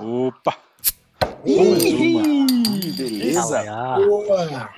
[0.00, 0.56] Opa!
[1.44, 3.62] Ih, beleza?
[3.96, 4.70] Boa.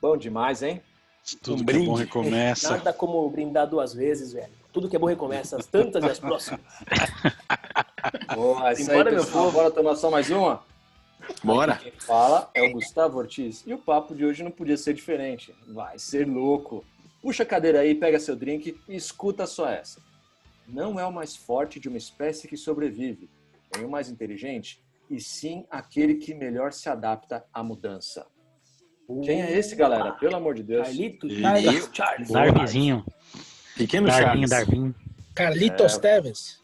[0.00, 0.82] Bom demais, hein?
[1.42, 2.70] Tudo Um que é bom recomeça.
[2.70, 4.52] Nada como brindar duas vezes, velho.
[4.72, 6.60] Tudo que é bom recomeça, as tantas e as próximas.
[8.34, 9.52] Boa, é isso aí, Simbora, meu povo.
[9.52, 10.62] Bora tomar só mais uma?
[11.42, 11.76] Bora.
[11.76, 13.64] Quem fala é o Gustavo Ortiz.
[13.66, 15.54] E o papo de hoje não podia ser diferente.
[15.66, 16.84] Vai ser louco.
[17.22, 20.00] Puxa a cadeira aí, pega seu drink e escuta só essa.
[20.66, 23.28] Não é o mais forte de uma espécie que sobrevive,
[23.76, 28.26] nem o mais inteligente, e sim aquele que melhor se adapta à mudança.
[29.24, 30.12] Quem é esse, galera?
[30.12, 30.86] Pelo amor de Deus.
[30.86, 31.28] Carlito,
[31.94, 32.28] Charles.
[32.28, 33.04] Darvinzinho.
[33.76, 34.50] Pequeno Darvinho, Charles.
[34.50, 34.94] Darvinho.
[35.34, 36.00] Carlitos É.
[36.00, 36.62] Teves.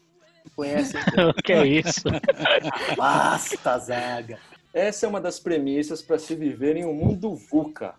[0.55, 0.93] Conhece?
[1.29, 2.03] O que é isso?
[2.95, 4.39] Basta, zaga.
[4.71, 7.95] Essa é uma das premissas para se viver em um mundo VUCA.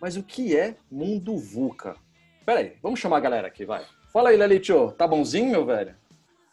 [0.00, 1.94] Mas o que é mundo VUCA?
[2.46, 3.84] Peraí, vamos chamar a galera aqui, vai.
[4.12, 4.92] Fala aí, Lelitio.
[4.92, 5.94] Tá bonzinho, meu velho?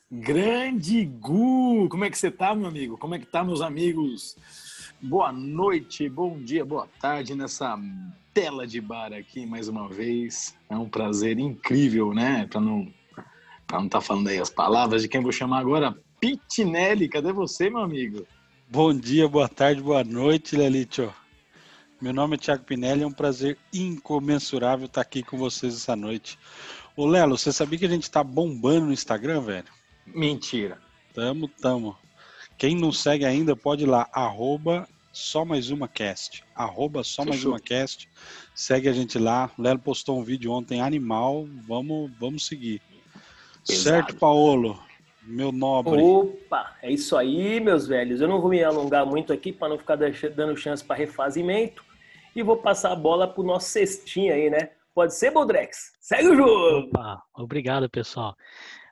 [0.09, 1.89] Grande Gu!
[1.89, 2.97] Como é que você tá, meu amigo?
[2.97, 4.37] Como é que tá, meus amigos?
[5.01, 7.77] Boa noite, bom dia, boa tarde nessa
[8.33, 10.55] tela de bar aqui mais uma vez.
[10.69, 12.47] É um prazer incrível, né?
[12.49, 12.87] Pra não
[13.67, 15.93] pra não tá falando aí as palavras de quem vou chamar agora.
[16.21, 18.25] Pitinelli, cadê você, meu amigo?
[18.69, 21.13] Bom dia, boa tarde, boa noite, Lelitio.
[22.01, 26.39] Meu nome é Thiago Pinelli, é um prazer incomensurável estar aqui com vocês essa noite.
[26.95, 29.76] Ô Lelo, você sabia que a gente tá bombando no Instagram, velho?
[30.13, 30.79] Mentira.
[31.13, 31.97] Tamo, tamo.
[32.57, 36.43] Quem não segue ainda pode ir lá, arroba só mais uma cast.
[36.55, 38.07] Arroba só mais uma cast.
[38.53, 39.49] Segue a gente lá.
[39.57, 41.47] O Lelo postou um vídeo ontem animal.
[41.67, 42.81] Vamos, vamos seguir.
[43.67, 43.83] Pesado.
[43.83, 44.79] Certo, Paolo?
[45.23, 46.01] Meu nobre.
[46.01, 48.21] Opa, é isso aí, meus velhos.
[48.21, 51.83] Eu não vou me alongar muito aqui para não ficar dando chance para refazimento.
[52.35, 54.69] E vou passar a bola pro nosso cestinho aí, né?
[54.93, 55.93] Pode ser, Boldrex?
[55.99, 56.87] Segue o jogo!
[56.87, 58.35] Opa, obrigado, pessoal.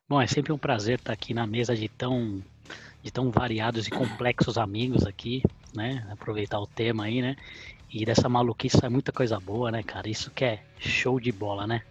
[0.07, 2.39] Bom, é sempre um prazer estar aqui na mesa de tão,
[3.01, 5.41] de tão variados e complexos amigos aqui,
[5.73, 6.05] né?
[6.11, 7.35] Aproveitar o tema aí, né?
[7.91, 10.07] E dessa maluquice sai muita coisa boa, né, cara?
[10.07, 11.81] Isso que é show de bola, né?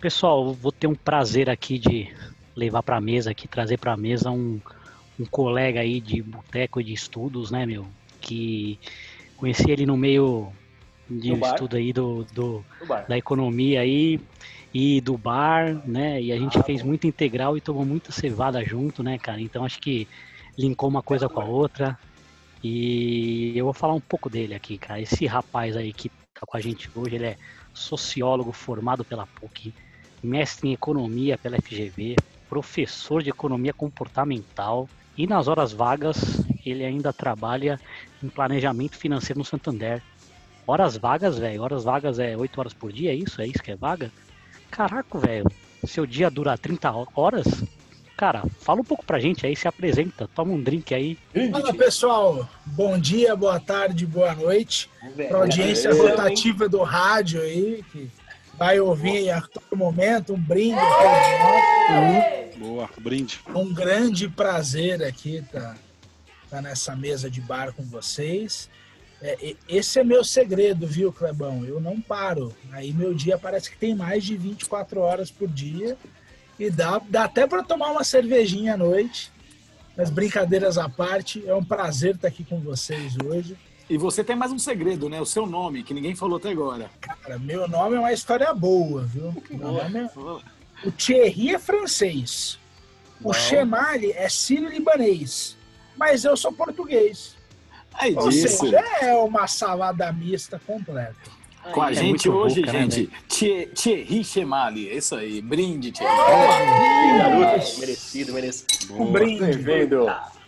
[0.00, 2.08] Pessoal, vou ter um prazer aqui de
[2.56, 4.58] levar para a mesa aqui, trazer para a mesa um,
[5.20, 7.86] um colega aí de boteco e de estudos, né, meu?
[8.22, 8.78] Que
[9.36, 10.50] conheci ele no meio
[11.10, 11.52] de No bar?
[11.52, 13.04] estudo aí do, do, bar.
[13.06, 14.20] da economia aí e
[15.02, 16.20] do bar, né?
[16.20, 16.88] E a gente Ah, fez bom.
[16.88, 19.40] muita integral e tomou muita cevada junto, né, cara?
[19.40, 20.08] Então acho que
[20.58, 21.98] linkou uma coisa com a outra.
[22.64, 25.00] E eu vou falar um pouco dele aqui, cara.
[25.00, 27.36] Esse rapaz aí que tá com a gente hoje, ele é
[27.74, 29.74] sociólogo formado pela PUC,
[30.22, 32.16] mestre em economia pela FGV,
[32.48, 37.80] professor de economia comportamental e nas horas vagas ele ainda trabalha
[38.22, 40.02] em planejamento financeiro no Santander.
[40.66, 41.62] Horas vagas, velho.
[41.62, 43.42] Horas vagas é 8 horas por dia, é isso?
[43.42, 44.10] É isso que é vaga?
[44.76, 45.46] Caraca, velho.
[45.86, 47.46] Seu dia dura 30 ho- horas?
[48.16, 51.18] Cara, fala um pouco pra gente aí, se apresenta, toma um drink aí.
[51.50, 52.48] Fala, pessoal.
[52.66, 54.88] Bom dia, boa tarde, boa noite.
[55.28, 58.08] Para a audiência rotativa do rádio aí, que
[58.56, 60.76] vai ouvir a todo momento um brinde.
[60.76, 62.56] nós.
[62.58, 63.40] Boa, brinde.
[63.54, 68.70] Um grande prazer aqui estar nessa mesa de bar com vocês.
[69.22, 71.64] É, esse é meu segredo, viu, Clebão?
[71.64, 72.52] Eu não paro.
[72.72, 75.96] Aí meu dia parece que tem mais de 24 horas por dia.
[76.58, 79.30] E dá, dá até para tomar uma cervejinha à noite.
[79.96, 83.56] Mas brincadeiras à parte, é um prazer estar aqui com vocês hoje.
[83.88, 85.20] E você tem mais um segredo, né?
[85.20, 86.90] O seu nome, que ninguém falou até agora.
[87.00, 89.34] Cara, meu nome é uma história boa, viu?
[89.50, 90.10] Meu nome é...
[90.84, 92.58] O Thierry é francês.
[93.20, 93.32] O Bom.
[93.32, 95.56] Chemali é sírio-libanês.
[95.96, 97.36] Mas eu sou português.
[97.94, 98.58] Aí Ou disso.
[98.66, 101.14] seja, é uma salada mista completa.
[101.72, 104.88] Com a É gente hoje, boca, né, gente, Thie- Thierry Chemali.
[104.90, 105.40] É isso aí.
[105.40, 106.16] Brinde, Thierry.
[107.18, 109.00] Garoto, merecido, merecido.
[109.00, 109.58] Um brinde.
[109.58, 110.06] Bem-vindo.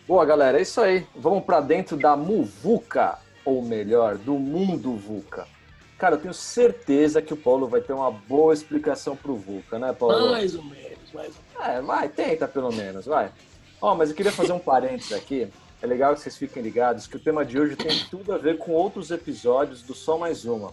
[0.08, 1.06] Boa, galera, é isso aí.
[1.14, 5.46] Vamos para dentro da Muvuca, ou melhor, do mundo VUCA.
[5.96, 9.92] Cara, eu tenho certeza que o Paulo vai ter uma boa explicação pro VUCA, né,
[9.92, 10.32] Paulo?
[10.32, 11.76] Mais ou menos, mais ou menos.
[11.76, 13.30] É, vai, tenta pelo menos, vai.
[13.80, 15.46] Ó, mas eu queria fazer um parênteses aqui.
[15.84, 18.56] É legal que vocês fiquem ligados que o tema de hoje tem tudo a ver
[18.56, 20.72] com outros episódios do Só Mais Uma.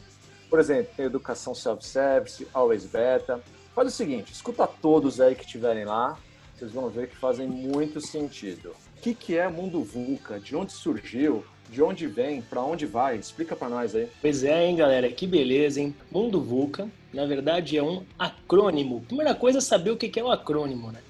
[0.50, 3.41] Por exemplo, tem Educação Self-Service, Always Beta.
[3.75, 6.18] Faz o seguinte, escuta todos aí que estiverem lá,
[6.56, 8.69] vocês vão ver que fazem muito sentido.
[8.69, 10.39] O que, que é Mundo VUCA?
[10.39, 11.44] De onde surgiu?
[11.69, 12.41] De onde vem?
[12.41, 13.18] Pra onde vai?
[13.18, 14.07] Explica pra nós aí.
[14.21, 15.12] Pois é, hein, galera?
[15.12, 15.94] Que beleza, hein?
[16.09, 19.01] Mundo VUCA, na verdade, é um acrônimo.
[19.01, 21.01] Primeira coisa é saber o que é o acrônimo, né?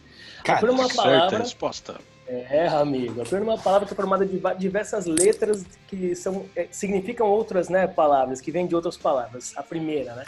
[0.43, 1.37] Cara, acrônimo é uma Certa palavra.
[1.37, 2.01] resposta.
[2.33, 3.21] É, amigo.
[3.21, 7.67] Acrônimo é uma palavra que é formada de diversas letras que são, é, significam outras
[7.67, 9.51] né, palavras, que vêm de outras palavras.
[9.57, 10.23] A primeira, né?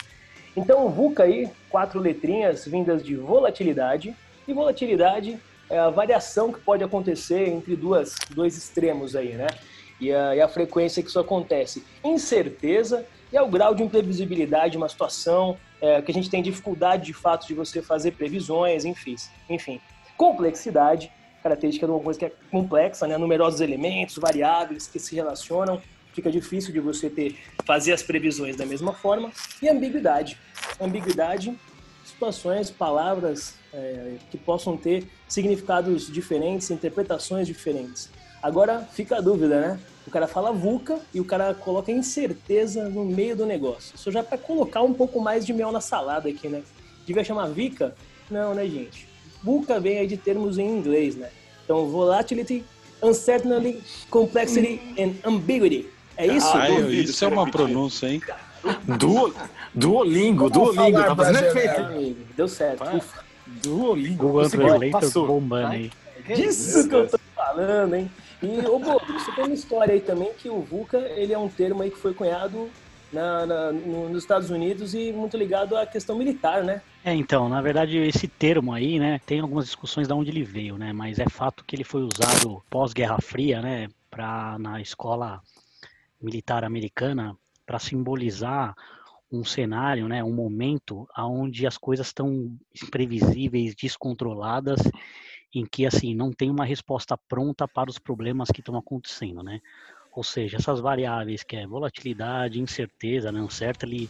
[0.54, 4.14] Então, o VUCA aí, quatro letrinhas vindas de volatilidade.
[4.46, 5.40] E volatilidade
[5.70, 9.48] é a variação que pode acontecer entre duas, dois extremos aí, né?
[10.02, 11.86] E a, e a frequência que isso acontece.
[12.04, 17.06] Incerteza e ao grau de imprevisibilidade de uma situação, é, que a gente tem dificuldade
[17.06, 19.16] de fato de você fazer previsões, enfim.
[19.50, 19.80] enfim.
[20.18, 21.10] Complexidade,
[21.44, 23.18] característica de uma coisa que é complexa, né?
[23.18, 25.82] numerosos elementos, variáveis que se relacionam,
[26.14, 29.32] fica difícil de você ter fazer as previsões da mesma forma.
[29.62, 30.38] E ambiguidade.
[30.80, 31.54] Ambiguidade,
[32.06, 38.10] situações, palavras é, que possam ter significados diferentes, interpretações diferentes.
[38.42, 39.80] Agora fica a dúvida, né?
[40.06, 43.96] O cara fala VUCA e o cara coloca incerteza no meio do negócio.
[43.96, 46.62] Isso já é para colocar um pouco mais de mel na salada aqui, né?
[47.06, 47.96] Devia chamar VICA?
[48.30, 49.13] Não, né, gente?
[49.44, 51.30] VUCA vem aí de termos em inglês, né?
[51.64, 52.64] Então, volatility,
[53.02, 55.88] uncertainty, complexity and ambiguity.
[56.16, 56.48] É isso?
[56.54, 58.22] Ah, eu, isso é uma pronúncia, hein?
[58.98, 59.34] Duo,
[59.74, 62.18] Duolingo, Duolingo, tá fazendo efeito.
[62.36, 62.84] Deu certo.
[62.96, 63.24] Ufa.
[63.62, 64.28] Duolingo.
[64.28, 65.92] Google Translator bombando aí.
[66.36, 68.10] Disso que eu tô falando, hein?
[68.42, 71.50] E, ô, Bobo, você tem uma história aí também que o VUCA, ele é um
[71.50, 72.70] termo aí que foi cunhado
[73.12, 76.82] na, na, no, nos Estados Unidos e muito ligado à questão militar, né?
[77.06, 80.78] É, então, na verdade, esse termo aí, né, tem algumas discussões de onde ele veio,
[80.78, 85.42] né, mas é fato que ele foi usado pós-Guerra Fria, né, pra, na escola
[86.22, 87.36] militar americana,
[87.66, 88.74] para simbolizar
[89.30, 94.80] um cenário, né, um momento onde as coisas estão imprevisíveis, descontroladas
[95.54, 99.60] em que assim não tem uma resposta pronta para os problemas que estão acontecendo, né?
[100.12, 104.10] Ou seja, essas variáveis que é volatilidade, incerteza, certa ali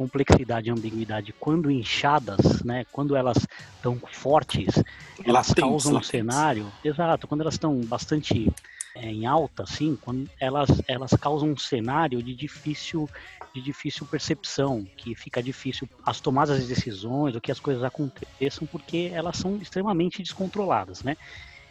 [0.00, 3.36] complexidade e ambiguidade, quando inchadas, né, quando elas
[3.76, 4.82] estão fortes,
[5.22, 6.08] elas latentes, causam latentes.
[6.08, 8.50] um cenário, exato, quando elas estão bastante
[8.96, 13.06] é, em alta, assim, quando elas, elas causam um cenário de difícil
[13.52, 18.66] de difícil percepção, que fica difícil as tomadas de decisões, o que as coisas aconteçam,
[18.66, 21.16] porque elas são extremamente descontroladas, né?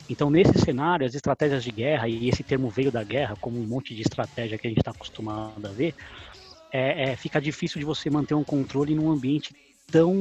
[0.10, 3.66] Então, nesse cenário, as estratégias de guerra, e esse termo veio da guerra, como um
[3.66, 5.96] monte de estratégia que a gente está acostumado a ver,
[6.72, 9.56] é, é, fica difícil de você manter um controle num ambiente
[9.92, 10.14] tão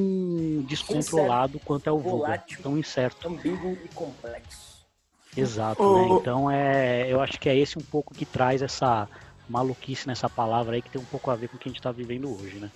[0.66, 3.28] descontrolado incerto, quanto é o volátil, tão incerto.
[3.28, 4.68] Ambíguo e complexo.
[5.36, 5.98] Exato, oh.
[5.98, 6.20] né?
[6.20, 9.08] Então, é, eu acho que é esse um pouco que traz essa
[9.48, 11.78] maluquice nessa palavra aí que tem um pouco a ver com o que a gente
[11.78, 12.70] está vivendo hoje, né?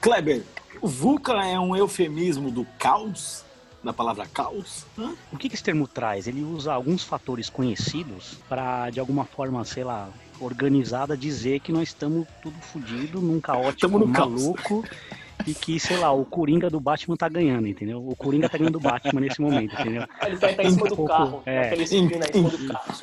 [0.00, 0.42] Kleber,
[0.80, 3.44] o VUCA é um eufemismo do caos?
[3.82, 4.86] Da palavra caos?
[4.98, 5.14] Hã?
[5.30, 6.26] O que, que esse termo traz?
[6.26, 10.08] Ele usa alguns fatores conhecidos para, de alguma forma, sei lá,
[10.40, 14.82] organizada, dizer que nós estamos tudo fodido, num caótico maluco.
[14.82, 18.06] Caos e que, sei lá, o Coringa do Batman tá ganhando, entendeu?
[18.06, 20.06] O Coringa tá ganhando do Batman nesse momento, entendeu?
[20.24, 21.66] Ele tá, tá em cima do pouco, carro, é.
[21.66, 22.94] aquele em cima do carro.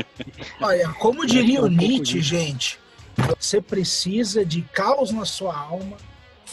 [0.62, 2.78] Olha, como diria o Nietzsche, gente,
[3.38, 5.96] você precisa de caos na sua alma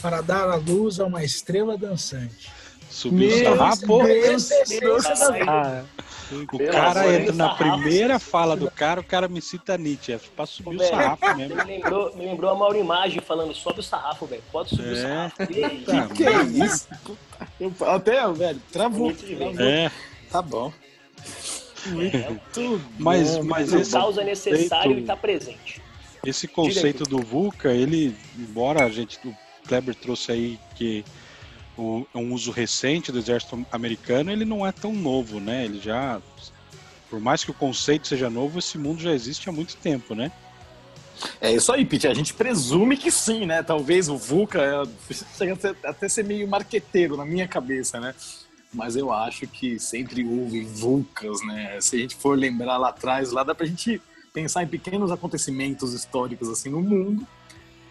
[0.00, 2.50] para dar a luz a uma estrela dançante.
[2.90, 3.86] Subiu o sarrafo.
[6.52, 10.12] O cara entra na primeira fala do cara, o cara me cita Nietzsche.
[10.12, 11.56] É pra subir o sarrafo mesmo.
[11.56, 14.42] Me lembrou, me lembrou a Mauro Imagem falando: sobe o sarrafo, velho.
[14.50, 14.92] Pode subir é.
[14.92, 15.46] o sarrafo.
[15.46, 16.88] Que, que é isso?
[17.60, 19.12] Eu, até, velho, travou.
[19.12, 19.60] travou.
[19.60, 19.90] É.
[20.30, 20.72] Tá bom.
[21.86, 23.44] Muito mas, bom.
[23.44, 25.82] mas esse causa necessário e tá presente.
[26.24, 29.36] Esse conceito do VUCA, ele, embora a gente, o
[29.66, 31.04] Kleber trouxe aí que
[31.76, 35.64] o, um uso recente do exército americano, ele não é tão novo, né?
[35.64, 36.20] Ele já,
[37.08, 40.30] por mais que o conceito seja novo, esse mundo já existe há muito tempo, né?
[41.40, 42.08] É isso aí, Pete.
[42.08, 43.62] A gente presume que sim, né?
[43.62, 48.14] Talvez o VUCA é, até ser meio marqueteiro na minha cabeça, né?
[48.72, 51.80] Mas eu acho que sempre houve VUCAs, né?
[51.80, 54.00] Se a gente for lembrar lá atrás, lá dá pra gente
[54.32, 57.26] pensar em pequenos acontecimentos históricos assim no mundo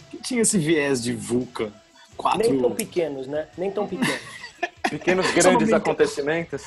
[0.09, 1.71] que tinha esse viés de VUCA
[2.17, 2.49] quatro.
[2.49, 3.47] Nem tão pequenos, né?
[3.57, 4.21] Nem tão pequenos.
[4.89, 6.63] Pequenos grandes acontecimentos.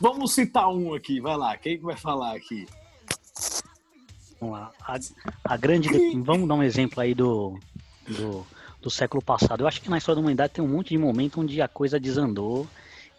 [0.00, 1.56] Vamos citar um aqui, vai lá.
[1.56, 2.66] Quem vai falar aqui?
[4.40, 4.72] Vamos lá.
[4.80, 4.98] A,
[5.44, 5.88] a grande.
[6.20, 7.60] Vamos dar um exemplo aí do,
[8.08, 8.44] do,
[8.82, 9.62] do, século passado.
[9.62, 12.00] Eu acho que na história da humanidade tem um monte de momento onde a coisa
[12.00, 12.66] desandou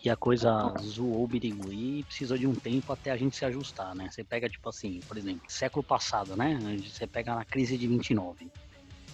[0.03, 3.45] e a coisa zoou o birigui e precisou de um tempo até a gente se
[3.45, 4.09] ajustar, né?
[4.11, 6.59] Você pega, tipo assim, por exemplo, século passado, né?
[6.83, 8.51] Você pega na crise de 29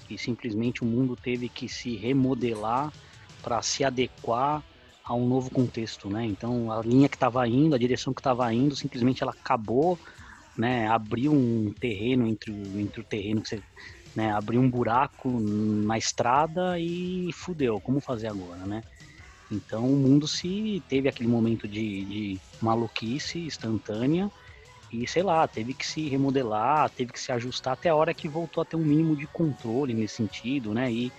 [0.08, 2.92] que simplesmente o mundo teve que se remodelar
[3.42, 4.64] para se adequar
[5.04, 6.26] a um novo contexto, né?
[6.26, 9.98] Então a linha que estava indo, a direção que estava indo, simplesmente ela acabou,
[10.58, 10.88] né?
[10.88, 13.62] Abriu um terreno entre, entre o terreno que você,
[14.16, 14.32] né?
[14.32, 17.80] Abriu um buraco na estrada e fudeu.
[17.80, 18.84] Como fazer agora, né?
[19.50, 24.30] Então o mundo se teve aquele momento de, de maluquice instantânea
[24.92, 28.28] e sei lá, teve que se remodelar, teve que se ajustar até a hora que
[28.28, 30.92] voltou a ter um mínimo de controle nesse sentido, né?
[30.92, 31.12] E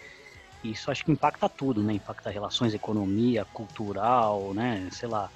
[0.64, 1.94] isso acho que impacta tudo, né?
[1.94, 4.88] Impacta relações, economia, cultural, né?
[4.90, 5.30] Sei lá.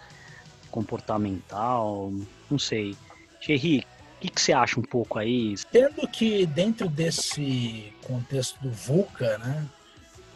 [0.70, 2.12] comportamental,
[2.50, 2.96] não sei.
[3.40, 3.80] Thierry,
[4.16, 5.54] o que, que você acha um pouco aí?
[5.70, 9.66] Tendo que dentro desse contexto do VUCA, né,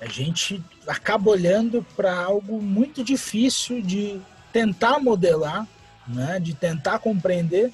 [0.00, 4.21] a gente acaba olhando para algo muito difícil de
[4.53, 5.67] tentar modelar,
[6.07, 7.73] né, de tentar compreender,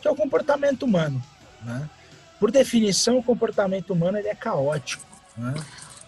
[0.00, 1.22] que é o comportamento humano.
[1.62, 1.88] Né?
[2.38, 5.04] Por definição, o comportamento humano ele é caótico.
[5.36, 5.54] Né?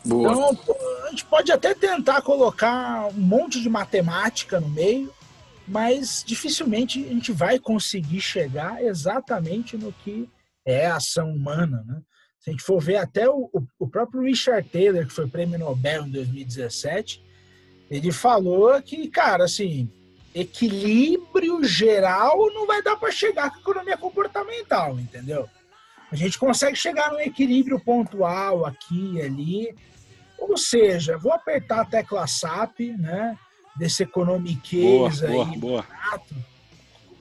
[0.04, 0.58] Então,
[1.06, 5.12] a gente pode até tentar colocar um monte de matemática no meio,
[5.66, 10.28] mas dificilmente a gente vai conseguir chegar exatamente no que
[10.66, 11.84] é a ação humana.
[11.86, 12.00] Né?
[12.40, 16.06] Se a gente for ver até o, o próprio Richard Taylor, que foi prêmio Nobel
[16.06, 17.22] em 2017,
[17.88, 19.88] ele falou que, cara, assim,
[20.34, 25.48] equilíbrio geral não vai dar para chegar com a economia comportamental, entendeu?
[26.10, 29.74] A gente consegue chegar num equilíbrio pontual aqui e ali,
[30.38, 33.38] ou seja, vou apertar a tecla SAP, né?
[33.74, 35.82] Desse economiquez aí, boa, boa.
[35.82, 36.34] Barato,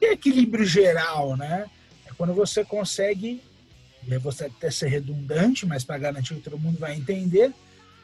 [0.00, 1.70] e equilíbrio geral, né?
[2.06, 3.42] É quando você consegue
[4.20, 7.52] você até ser redundante, mas para garantir que todo mundo vai entender,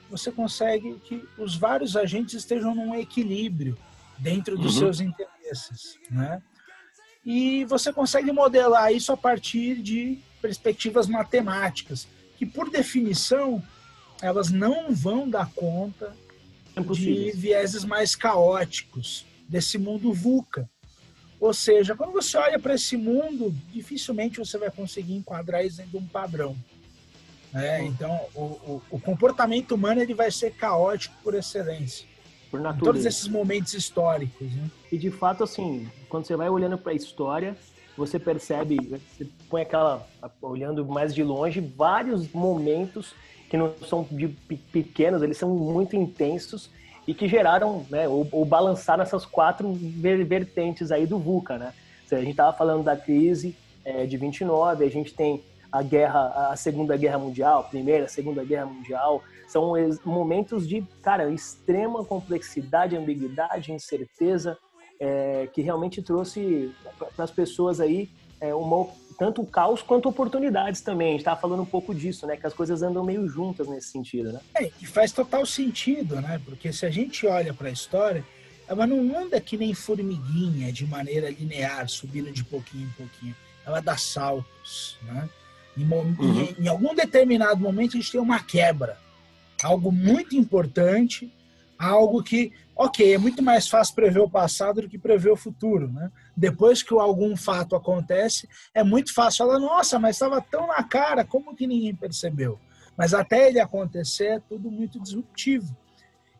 [0.08, 3.76] você consegue que os vários agentes estejam num equilíbrio
[4.18, 4.80] dentro dos uhum.
[4.80, 6.42] seus interesses, né?
[7.24, 13.62] E você consegue modelar isso a partir de perspectivas matemáticas, que por definição
[14.22, 16.16] elas não vão dar conta
[16.74, 20.68] é de vieses mais caóticos desse mundo VUCA.
[21.40, 25.92] Ou seja, quando você olha para esse mundo, dificilmente você vai conseguir enquadrar isso dentro
[25.92, 26.56] de um padrão.
[27.52, 27.84] Né?
[27.84, 32.06] Então, o, o, o, comportamento humano ele vai ser caótico por excelência.
[32.50, 32.90] Por natureza.
[32.90, 34.50] Em todos esses momentos históricos.
[34.50, 34.70] Né?
[34.90, 37.56] E de fato, assim, quando você vai olhando para a história,
[37.96, 40.06] você percebe, você põe aquela,
[40.40, 43.14] olhando mais de longe, vários momentos
[43.50, 44.28] que não são de
[44.72, 46.70] pequenos, eles são muito intensos
[47.06, 51.72] e que geraram, né, ou, ou balançaram essas quatro vertentes aí do VUCA, né?
[52.10, 56.56] A gente estava falando da crise é, de 29, a gente tem a guerra, a
[56.56, 59.72] Segunda Guerra Mundial, Primeira, Segunda Guerra Mundial, são
[60.04, 64.58] momentos de, cara, extrema complexidade, ambiguidade, incerteza,
[65.00, 66.74] é, que realmente trouxe
[67.14, 68.10] para as pessoas aí
[68.40, 68.86] é, uma,
[69.18, 71.08] tanto caos quanto oportunidades também.
[71.08, 72.36] A gente estava falando um pouco disso, né?
[72.36, 74.40] Que as coisas andam meio juntas nesse sentido, né?
[74.54, 76.40] É, e faz total sentido, né?
[76.44, 78.24] Porque se a gente olha para a história,
[78.66, 83.34] ela não anda que nem formiguinha de maneira linear, subindo de pouquinho em pouquinho.
[83.64, 85.28] Ela dá saltos, né?
[85.78, 86.40] Em, uhum.
[86.58, 88.98] em, em algum determinado momento a gente tem uma quebra,
[89.62, 91.32] algo muito importante,
[91.78, 95.90] algo que ok, é muito mais fácil prever o passado do que prever o futuro,
[95.90, 96.12] né?
[96.36, 101.24] Depois que algum fato acontece, é muito fácil falar, nossa, mas estava tão na cara,
[101.24, 102.58] como que ninguém percebeu?
[102.96, 105.76] Mas até ele acontecer é tudo muito disruptivo.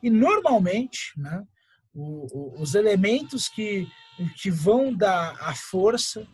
[0.01, 1.45] E normalmente, né,
[1.93, 3.89] o, o, os elementos que,
[4.41, 6.25] que vão dar a força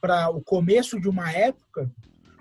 [0.00, 1.90] para o começo de uma época.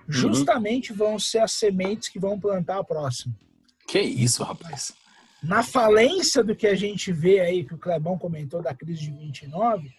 [0.10, 0.98] Justamente uhum.
[0.98, 3.34] vão ser as sementes que vão plantar a próxima.
[3.88, 4.94] Que isso, rapaz
[5.42, 9.12] na falência do que a gente vê aí, que o Clebão comentou da crise de
[9.12, 9.90] 29,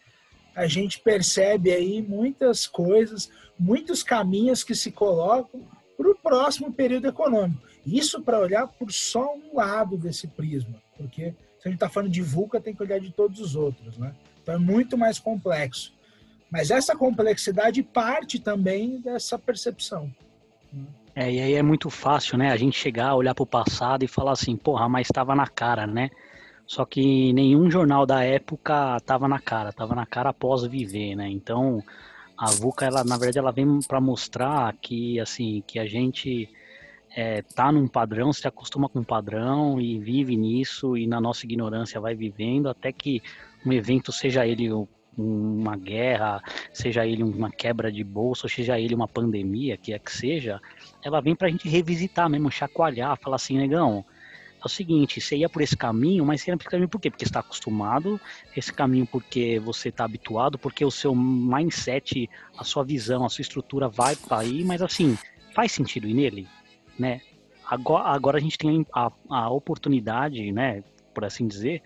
[0.54, 7.08] a gente percebe aí muitas coisas, muitos caminhos que se colocam para o próximo período
[7.08, 7.62] econômico.
[7.86, 12.10] Isso para olhar por só um lado desse prisma, porque se a gente está falando
[12.10, 14.14] de VUCA, tem que olhar de todos os outros, né?
[14.42, 15.92] Então é muito mais complexo.
[16.50, 20.10] Mas essa complexidade parte também dessa percepção.
[21.14, 22.50] É, e aí é muito fácil, né?
[22.50, 25.86] A gente chegar, olhar para o passado e falar assim, porra, mas estava na cara,
[25.86, 26.10] né?
[26.66, 31.28] Só que nenhum jornal da época estava na cara, estava na cara após viver, né?
[31.28, 31.82] Então,
[32.38, 36.48] a VUCA, ela, na verdade, ela vem para mostrar que, assim, que a gente
[37.14, 41.44] é, tá num padrão, se acostuma com um padrão e vive nisso e na nossa
[41.44, 43.20] ignorância vai vivendo até que
[43.66, 44.70] um evento, seja ele
[45.16, 50.12] uma guerra, seja ele uma quebra de bolsa, seja ele uma pandemia, que é que
[50.12, 50.60] seja,
[51.02, 54.04] ela vem pra gente revisitar mesmo, chacoalhar, falar assim, negão,
[54.62, 57.00] é o seguinte, você ia por esse caminho, mas você ia por esse caminho por
[57.00, 57.10] quê?
[57.10, 58.20] Porque está acostumado,
[58.54, 63.42] esse caminho porque você está habituado, porque o seu mindset, a sua visão, a sua
[63.42, 65.16] estrutura vai para aí, mas assim,
[65.54, 66.48] faz sentido ir nele,
[66.98, 67.22] né?
[67.66, 70.82] Agora, agora a gente tem a, a oportunidade, né,
[71.14, 71.82] por assim dizer,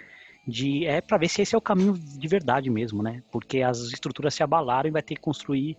[0.47, 3.23] de é para ver se esse é o caminho de verdade mesmo, né?
[3.31, 5.77] Porque as estruturas se abalaram e vai ter que construir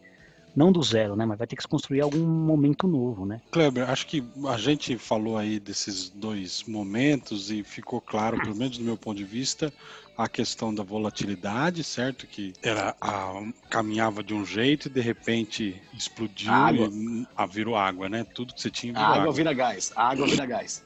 [0.55, 1.25] não do zero, né?
[1.25, 3.41] Mas vai ter que se construir algum momento novo, né?
[3.51, 8.77] Kleber, acho que a gente falou aí desses dois momentos e ficou claro, pelo menos
[8.77, 9.71] do meu ponto de vista,
[10.17, 12.25] a questão da volatilidade, certo?
[12.25, 16.89] Que era a, caminhava de um jeito e de repente explodiu água.
[16.89, 18.23] e a, virou água, né?
[18.23, 19.21] Tudo que você tinha virou a água.
[19.23, 20.83] água vira gás, a água vira gás.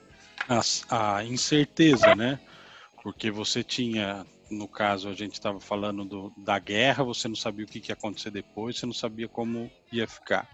[0.90, 2.40] A, a incerteza, né?
[3.04, 7.66] Porque você tinha no caso a gente estava falando do, da guerra, você não sabia
[7.66, 10.48] o que, que ia acontecer depois, você não sabia como ia ficar.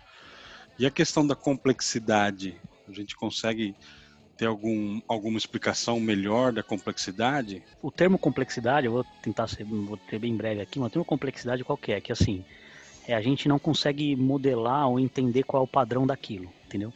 [0.78, 3.76] E a questão da complexidade, a gente consegue
[4.38, 7.64] ter algum, alguma explicação melhor da complexidade?
[7.82, 11.06] O termo complexidade, eu vou tentar ser, vou ter bem breve aqui, mas o termo
[11.06, 12.02] complexidade qual que é?
[12.02, 12.44] Que assim,
[13.08, 16.92] é, a gente não consegue modelar ou entender qual é o padrão daquilo, entendeu?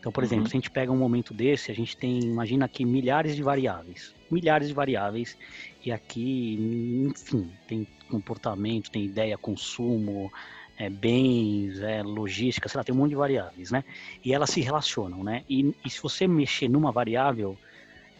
[0.00, 0.28] Então, por uhum.
[0.28, 3.42] exemplo, se a gente pega um momento desse, a gente tem, imagina aqui, milhares de
[3.42, 4.14] variáveis.
[4.30, 5.36] Milhares de variáveis.
[5.84, 10.32] E aqui, enfim, tem comportamento, tem ideia, consumo,
[10.78, 13.84] é, bens, é, logística, sei lá, tem um monte de variáveis, né?
[14.24, 15.44] E elas se relacionam, né?
[15.48, 17.56] E, e se você mexer numa variável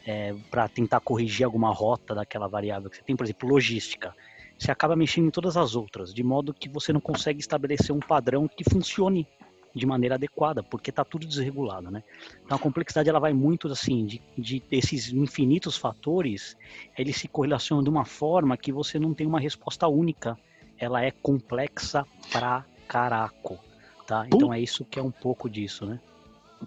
[0.07, 4.15] é, para tentar corrigir alguma rota daquela variável que você tem, por exemplo, logística,
[4.59, 8.01] você acaba mexendo em todas as outras, de modo que você não consegue estabelecer um
[8.01, 9.27] padrão que funcione
[9.75, 12.03] de maneira adequada, porque está tudo desregulado, né?
[12.45, 16.57] Então a complexidade ela vai muito assim de, de esses infinitos fatores,
[16.99, 20.37] eles se correlacionam de uma forma que você não tem uma resposta única.
[20.79, 23.59] Ela é complexa pra caraco,
[24.07, 24.27] tá?
[24.27, 26.01] Então é isso que é um pouco disso, né?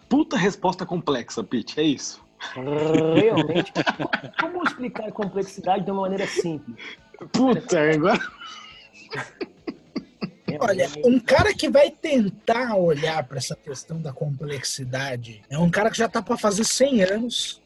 [0.08, 2.24] Puta resposta complexa, Pete, é isso.
[3.16, 3.72] Realmente.
[4.40, 6.78] Como explicar a complexidade de uma maneira simples?
[7.32, 8.20] Puta, agora.
[10.60, 15.90] Olha, um cara que vai tentar olhar para essa questão da complexidade é um cara
[15.90, 17.62] que já está para fazer 100 anos,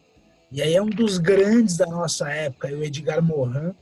[0.52, 3.74] e aí é um dos grandes da nossa época, o Edgar Morin.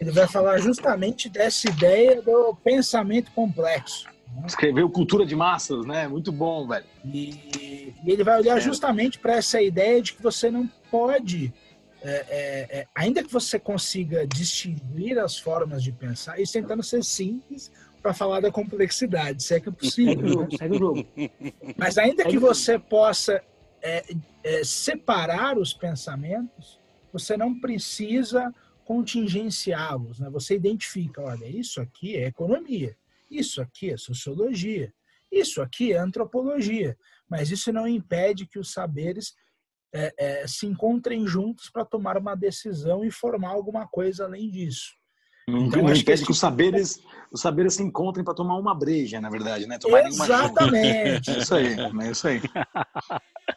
[0.00, 4.06] Ele vai falar justamente dessa ideia do pensamento complexo.
[4.34, 4.44] Né?
[4.46, 6.08] Escreveu Cultura de Massas, né?
[6.08, 6.86] Muito bom, velho.
[7.04, 8.60] E, e ele vai olhar é.
[8.60, 11.52] justamente para essa ideia de que você não pode
[12.02, 17.04] é, é, é, ainda que você consiga distinguir as formas de pensar, isso tentando ser
[17.04, 17.70] simples
[18.02, 20.48] para falar da complexidade, se é que é possível.
[20.56, 21.06] Segue o jogo.
[21.76, 23.42] Mas ainda que você possa
[23.82, 24.04] é,
[24.42, 26.78] é, separar os pensamentos,
[27.12, 28.52] você não precisa
[28.84, 30.18] contingenciá-los.
[30.18, 30.30] Né?
[30.30, 32.96] Você identifica, olha, isso aqui é economia,
[33.30, 34.92] isso aqui é sociologia,
[35.30, 36.96] isso aqui é antropologia.
[37.28, 39.34] Mas isso não impede que os saberes
[39.92, 44.99] é, é, se encontrem juntos para tomar uma decisão e formar alguma coisa além disso.
[45.50, 47.00] Não, então, não impede que, que, os saberes
[47.32, 49.78] os saberes se encontrem para tomar uma breja, na verdade, né?
[49.78, 51.30] Tomar Exatamente.
[51.30, 52.40] É isso aí, é isso aí.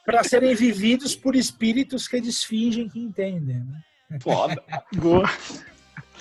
[0.05, 3.65] para serem vividos por espíritos que eles fingem que entendem.
[4.09, 4.19] Né?
[4.19, 4.61] Foda.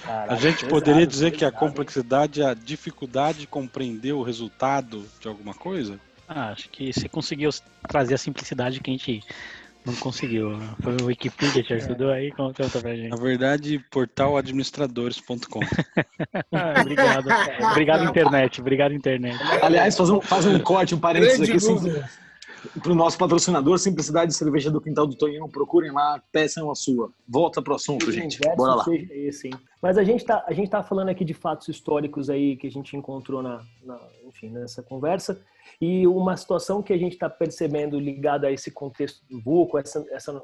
[0.03, 5.07] Caraca, a gente poderia dizer que a complexidade é a dificuldade de compreender o resultado
[5.21, 6.01] de alguma coisa?
[6.27, 7.51] Ah, acho que você conseguiu
[7.87, 9.23] trazer a simplicidade que a gente
[9.85, 10.59] não conseguiu.
[10.83, 12.31] Foi o Wikipedia te ajudou aí?
[12.33, 13.09] Conta pra gente.
[13.09, 15.61] Na verdade, portaladministradores.com.
[16.53, 17.29] ah, obrigado.
[17.71, 18.61] obrigado, internet.
[18.61, 19.39] Obrigado, internet.
[19.63, 21.57] Aliás, faz um, faz um corte, um parênteses aqui.
[21.57, 22.03] Assim,
[22.83, 26.75] para o nosso patrocinador, Simplicidade de Cerveja do Quintal do Tonhão, procurem lá, peçam a
[26.75, 27.11] sua.
[27.29, 28.39] Volta para o assunto, gente.
[28.57, 28.85] Bora lá.
[29.11, 32.97] Esse, Mas a gente está tá falando aqui de fatos históricos aí que a gente
[32.97, 35.41] encontrou na, na enfim, nessa conversa.
[35.81, 40.05] E uma situação que a gente está percebendo ligada a esse contexto do VUCO, essa,
[40.11, 40.43] essa,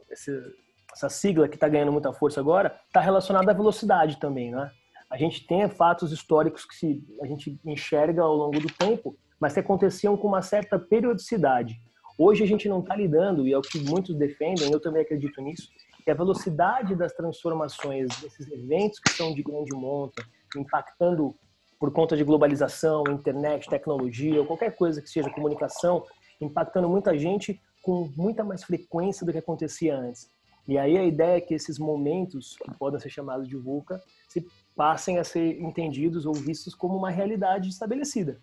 [0.92, 4.70] essa sigla que está ganhando muita força agora, está relacionada à velocidade também, né?
[5.10, 9.54] A gente tem fatos históricos que se, a gente enxerga ao longo do tempo, mas
[9.54, 11.80] que aconteciam com uma certa periodicidade.
[12.20, 15.40] Hoje a gente não está lidando, e é o que muitos defendem, eu também acredito
[15.40, 15.70] nisso,
[16.02, 20.26] que a velocidade das transformações desses eventos que são de grande monta,
[20.56, 21.32] impactando
[21.78, 26.04] por conta de globalização, internet, tecnologia, qualquer coisa que seja comunicação,
[26.40, 30.28] impactando muita gente com muita mais frequência do que acontecia antes.
[30.66, 34.44] E aí a ideia é que esses momentos, que podem ser chamados de VUCA, se
[34.74, 38.40] passem a ser entendidos ou vistos como uma realidade estabelecida.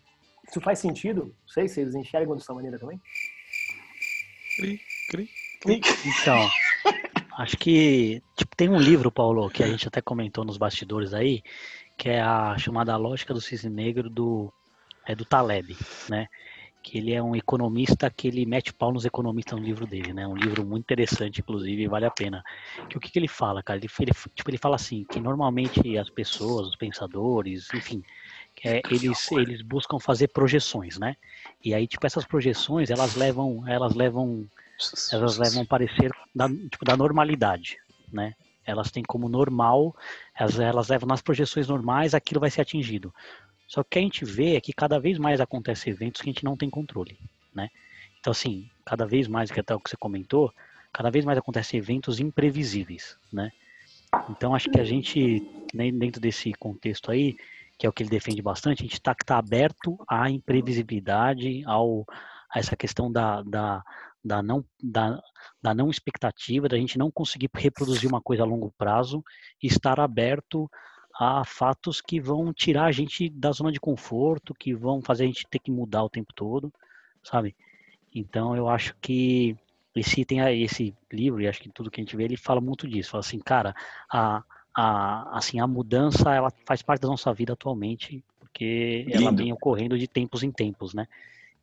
[0.49, 1.25] Isso faz sentido?
[1.25, 3.01] Não sei se vocês enxergam dessa maneira também.
[4.55, 5.81] Cri, cri, cri.
[6.05, 6.49] Então,
[7.37, 11.41] acho que tipo, tem um livro, Paulo, que a gente até comentou nos bastidores aí,
[11.97, 14.53] que é a chamada lógica do cisne negro do
[15.05, 15.75] é do Taleb,
[16.09, 16.27] né?
[16.81, 20.25] Que ele é um economista que ele mete pau nos economistas no livro dele, né?
[20.27, 22.41] Um livro muito interessante, inclusive, vale a pena.
[22.89, 23.77] Que o que, que ele fala, cara?
[23.77, 28.01] Ele, ele, tipo, ele fala assim que normalmente as pessoas, os pensadores, enfim,
[28.63, 31.15] é, eles eles buscam fazer projeções, né?
[31.63, 34.47] E aí tipo essas projeções elas levam elas levam
[35.11, 37.77] elas levam parecer da, tipo, da normalidade,
[38.11, 38.33] né?
[38.65, 39.95] Elas têm como normal,
[40.37, 43.13] elas, elas levam nas projeções normais, aquilo vai ser atingido.
[43.67, 46.29] Só que o que a gente vê é que cada vez mais acontecem eventos que
[46.29, 47.17] a gente não tem controle,
[47.53, 47.69] né?
[48.19, 50.51] Então, assim, cada vez mais, que até o que você comentou,
[50.91, 53.51] cada vez mais acontecem eventos imprevisíveis, né?
[54.29, 57.37] Então, acho que a gente, dentro desse contexto aí,
[57.77, 62.05] que é o que ele defende bastante, a gente está tá aberto à imprevisibilidade, ao,
[62.49, 63.83] a essa questão da, da,
[64.23, 65.21] da não, da,
[65.61, 69.23] da não expectativa, da gente não conseguir reproduzir uma coisa a longo prazo
[69.61, 70.69] e estar aberto
[71.17, 75.27] a fatos que vão tirar a gente da zona de conforto, que vão fazer a
[75.27, 76.73] gente ter que mudar o tempo todo,
[77.23, 77.55] sabe?
[78.13, 79.57] Então eu acho que
[79.95, 82.85] esse item, esse livro, e acho que tudo que a gente vê, ele fala muito
[82.85, 83.11] disso.
[83.11, 83.73] Fala assim, cara,
[84.11, 84.43] a,
[84.75, 89.21] a, assim, a mudança, ela faz parte da nossa vida atualmente, porque Lindo.
[89.21, 91.07] ela vem ocorrendo de tempos em tempos, né?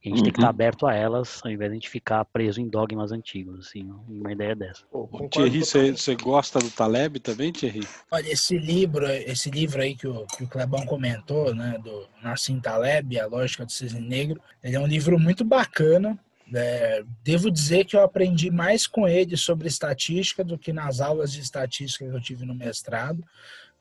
[0.04, 0.24] E a gente uhum.
[0.24, 0.50] tem que estar uhum.
[0.50, 4.32] aberto a elas, ao invés de a gente ficar preso em dogmas antigos, assim, uma
[4.32, 4.84] ideia dessa.
[4.90, 7.86] Pô, Thierry, você gosta do Taleb também, Thierry?
[8.10, 12.58] Olha, esse livro, esse livro aí que o, que o Clebão comentou, né, do Nassim
[12.58, 16.18] Taleb, A Lógica do Cisne Negro, ele é um livro muito bacana,
[16.54, 21.32] é, devo dizer que eu aprendi mais com ele sobre estatística do que nas aulas
[21.32, 23.24] de estatística que eu tive no mestrado,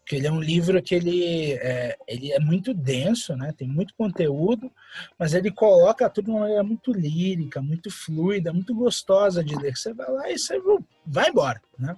[0.02, 3.54] porque ele é um livro que ele é, ele é muito denso, né?
[3.56, 4.72] tem muito conteúdo,
[5.18, 9.78] mas ele coloca tudo de uma maneira muito lírica, muito fluida, muito gostosa de ler.
[9.78, 10.60] Você vai lá e você
[11.06, 11.62] vai embora.
[11.78, 11.96] Né?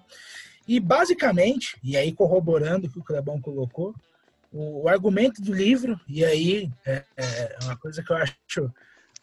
[0.68, 3.96] E basicamente, e aí corroborando o que o Clebão colocou,
[4.52, 8.72] o, o argumento do livro, e aí é, é uma coisa que eu acho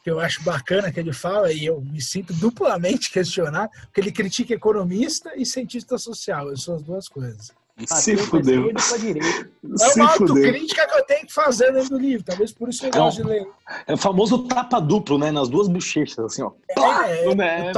[0.03, 4.13] que eu acho bacana que ele fala, e eu me sinto duplamente questionado, porque ele
[4.13, 7.53] critica economista e cientista social, são as duas coisas.
[7.87, 8.71] Se fudeu.
[8.71, 12.89] É uma autocrítica que eu tenho que fazer dentro do livro, talvez por isso eu
[12.89, 13.49] é gosto de ler.
[13.87, 15.31] É o famoso tapa duplo, né?
[15.31, 16.53] Nas duas bochechas, assim, ó.
[16.69, 17.73] É, né?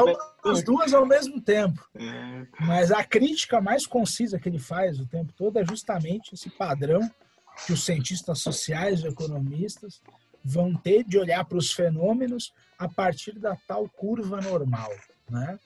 [0.44, 1.86] as duas ao mesmo tempo.
[1.94, 2.46] É.
[2.60, 7.08] Mas a crítica mais concisa que ele faz o tempo todo é justamente esse padrão
[7.66, 10.00] que os cientistas sociais, os economistas,
[10.44, 14.90] vão ter de olhar para os fenômenos a partir da tal curva normal,
[15.30, 15.58] né?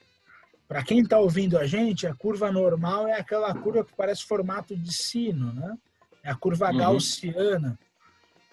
[0.68, 4.76] Para quem está ouvindo a gente, a curva normal é aquela curva que parece formato
[4.76, 5.76] de sino, né?
[6.22, 6.78] É a curva uhum.
[6.78, 7.78] gaussiana.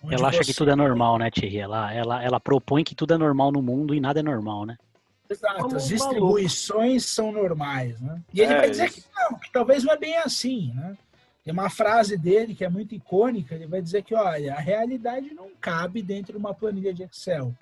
[0.10, 1.60] Ela acha que tudo é normal, né, Thierry?
[1.60, 4.78] Ela, ela, ela propõe que tudo é normal no mundo e nada é normal, né?
[5.30, 8.22] Exato, as distribuições são normais, né?
[8.34, 10.98] E ele é, vai dizer que não, que talvez não é bem assim, né?
[11.44, 15.34] Tem uma frase dele que é muito icônica, ele vai dizer que, olha, a realidade
[15.34, 17.54] não cabe dentro de uma planilha de Excel,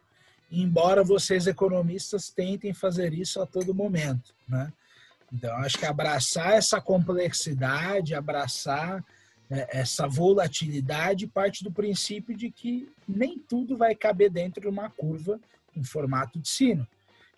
[0.52, 4.72] embora vocês economistas tentem fazer isso a todo momento, né?
[5.34, 9.04] Então, acho que abraçar essa complexidade, abraçar
[9.50, 14.90] é, essa volatilidade parte do princípio de que nem tudo vai caber dentro de uma
[14.90, 15.40] curva
[15.76, 16.86] em formato de sino.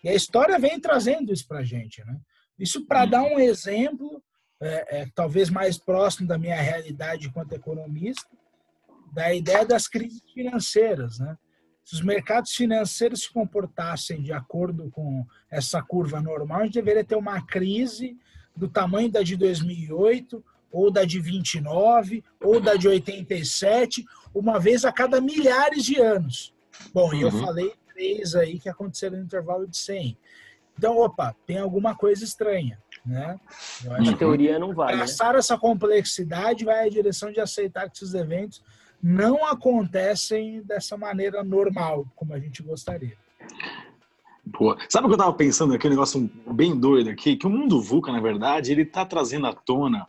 [0.02, 2.18] E a história vem trazendo isso para a gente, né?
[2.58, 4.22] Isso para dar um exemplo
[4.64, 8.28] é, é, talvez mais próximo da minha realidade enquanto economista,
[9.12, 11.18] da ideia das crises financeiras.
[11.18, 11.36] Né?
[11.84, 17.04] Se os mercados financeiros se comportassem de acordo com essa curva normal, a gente deveria
[17.04, 18.16] ter uma crise
[18.56, 24.84] do tamanho da de 2008, ou da de 29, ou da de 87, uma vez
[24.84, 26.52] a cada milhares de anos.
[26.92, 27.44] Bom, e eu uhum.
[27.44, 30.18] falei três aí que aconteceram no intervalo de 100.
[30.76, 32.82] Então, opa, tem alguma coisa estranha.
[33.04, 33.38] Né?
[33.84, 34.98] Na teoria não vai.
[34.98, 35.38] Passar né?
[35.38, 38.62] essa complexidade vai à direção de aceitar que esses eventos
[39.02, 43.16] não acontecem dessa maneira normal, como a gente gostaria.
[44.88, 47.36] Sabe o que eu tava pensando aqui, um negócio bem doido aqui?
[47.36, 50.06] Que o mundo VUCA, na verdade, ele tá trazendo à tona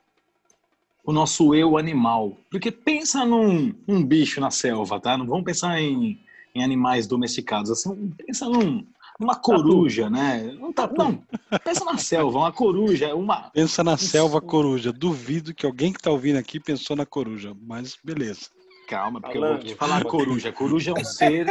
[1.05, 2.37] o nosso eu animal.
[2.49, 5.17] Porque pensa num um bicho na selva, tá?
[5.17, 6.19] Não vamos pensar em,
[6.53, 7.71] em animais domesticados.
[7.71, 8.85] Assim, pensa num,
[9.19, 10.55] uma coruja, né?
[10.59, 11.23] Não, tá, não,
[11.63, 13.49] pensa na selva, uma coruja, uma.
[13.51, 14.91] Pensa na selva coruja.
[14.91, 18.49] Duvido que alguém que tá ouvindo aqui pensou na coruja, mas beleza.
[18.87, 20.51] Calma, porque Falando, eu vou te falar coruja.
[20.51, 21.47] Coruja é um ser,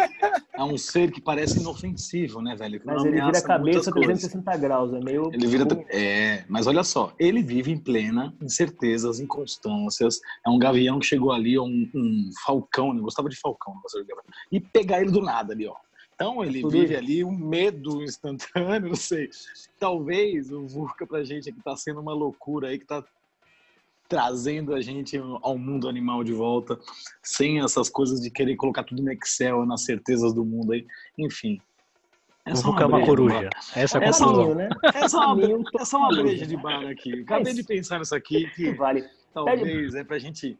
[0.54, 2.78] é um ser que parece inofensivo, né, velho?
[2.78, 5.30] Que mas ele vira a cabeça 360 graus, é meio.
[5.32, 5.66] Ele vira.
[5.88, 10.20] É, mas olha só, ele vive em plena incertezas, inconstâncias.
[10.46, 13.00] É um gavião que chegou ali, um, um falcão, né?
[13.00, 13.74] Eu gostava de falcão,
[14.52, 15.74] e pegar ele do nada ali, ó.
[16.14, 19.30] Então ele vive ali um medo instantâneo, não sei.
[19.78, 23.04] Talvez o Vulca pra gente aqui tá sendo uma loucura aí que tá
[24.08, 26.78] trazendo a gente ao mundo animal de volta,
[27.22, 30.86] sem essas coisas de querer colocar tudo no Excel, nas certezas do mundo aí.
[31.18, 31.60] Enfim.
[32.46, 33.50] Essa o Vulca é uma, breja, coruja.
[33.74, 34.54] Essa é a conclusão.
[34.54, 34.68] Né?
[34.94, 37.22] Essa, é uma, essa é uma breja de bar aqui.
[37.22, 39.04] Acabei de pensar nisso aqui que vale.
[39.32, 40.58] talvez é pra gente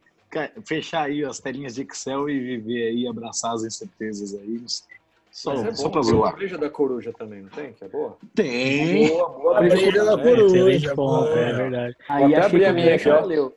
[0.67, 4.64] fechar aí as telinhas de Excel e viver aí, abraçar as incertezas aí.
[5.35, 6.23] Só, é só pra zoar.
[6.23, 7.73] Tem a breja da coruja também, não tem?
[7.73, 8.16] Que é boa?
[8.37, 9.09] Tem.
[9.09, 9.59] Boa, boa.
[9.59, 10.90] A breja da coruja.
[10.90, 11.97] É, bom, é verdade.
[12.09, 13.53] Aí abri a minha aqui, valeu.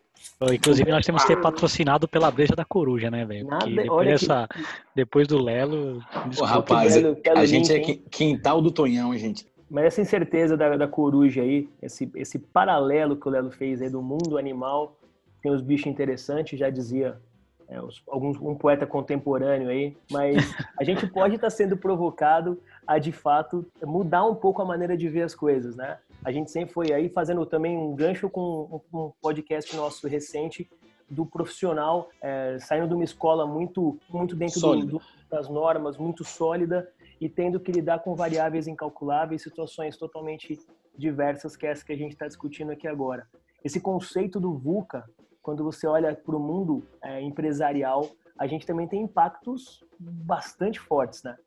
[0.51, 3.47] Inclusive, nós temos que ser patrocinado pela breja da coruja, né, velho?
[3.47, 4.63] Porque depois, dessa, que...
[4.95, 6.01] depois do Lelo.
[6.35, 9.45] Pô, rapaz, a gente é quintal do Tonhão, gente.
[9.69, 13.89] Mas essa incerteza da, da coruja aí, esse, esse paralelo que o Lelo fez aí
[13.89, 14.97] do mundo animal,
[15.43, 17.21] tem os bichos interessantes, já dizia
[17.69, 17.77] é,
[18.07, 23.11] algum, um poeta contemporâneo aí, mas a gente pode estar tá sendo provocado a, de
[23.11, 25.97] fato, mudar um pouco a maneira de ver as coisas, né?
[26.23, 30.69] A gente sempre foi aí fazendo também um gancho com um podcast nosso recente
[31.09, 36.23] do profissional é, saindo de uma escola muito, muito dentro do, do, das normas, muito
[36.23, 40.59] sólida e tendo que lidar com variáveis incalculáveis, situações totalmente
[40.97, 43.27] diversas que é essa que a gente está discutindo aqui agora.
[43.63, 45.03] Esse conceito do VUCA,
[45.47, 51.23] quando você olha para o mundo é, empresarial, a gente também tem impactos bastante fortes,
[51.23, 51.37] né?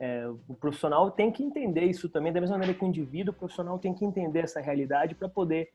[0.00, 3.36] É, o profissional tem que entender isso também, da mesma maneira que o indivíduo, o
[3.36, 5.68] profissional tem que entender essa realidade para poder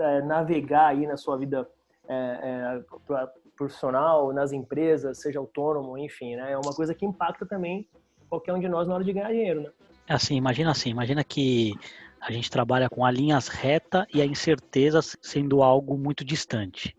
[0.00, 1.64] é, navegar aí na sua vida
[2.08, 2.82] é,
[3.14, 6.50] é profissional, nas empresas, seja autônomo, enfim, né?
[6.50, 7.86] É uma coisa que impacta também
[8.28, 9.70] qualquer um de nós na hora de ganhar dinheiro, né?
[10.08, 11.72] Assim, imagina assim, imagina que
[12.20, 16.94] a gente trabalha com a linhas reta e a incerteza sendo algo muito distante.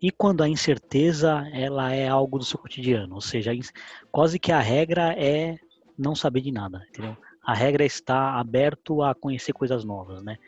[0.00, 3.52] E quando a incerteza ela é algo do seu cotidiano, ou seja,
[4.10, 5.58] quase que a regra é
[5.98, 7.16] não saber de nada, entendeu?
[7.44, 10.38] A regra é está aberto a conhecer coisas novas, né?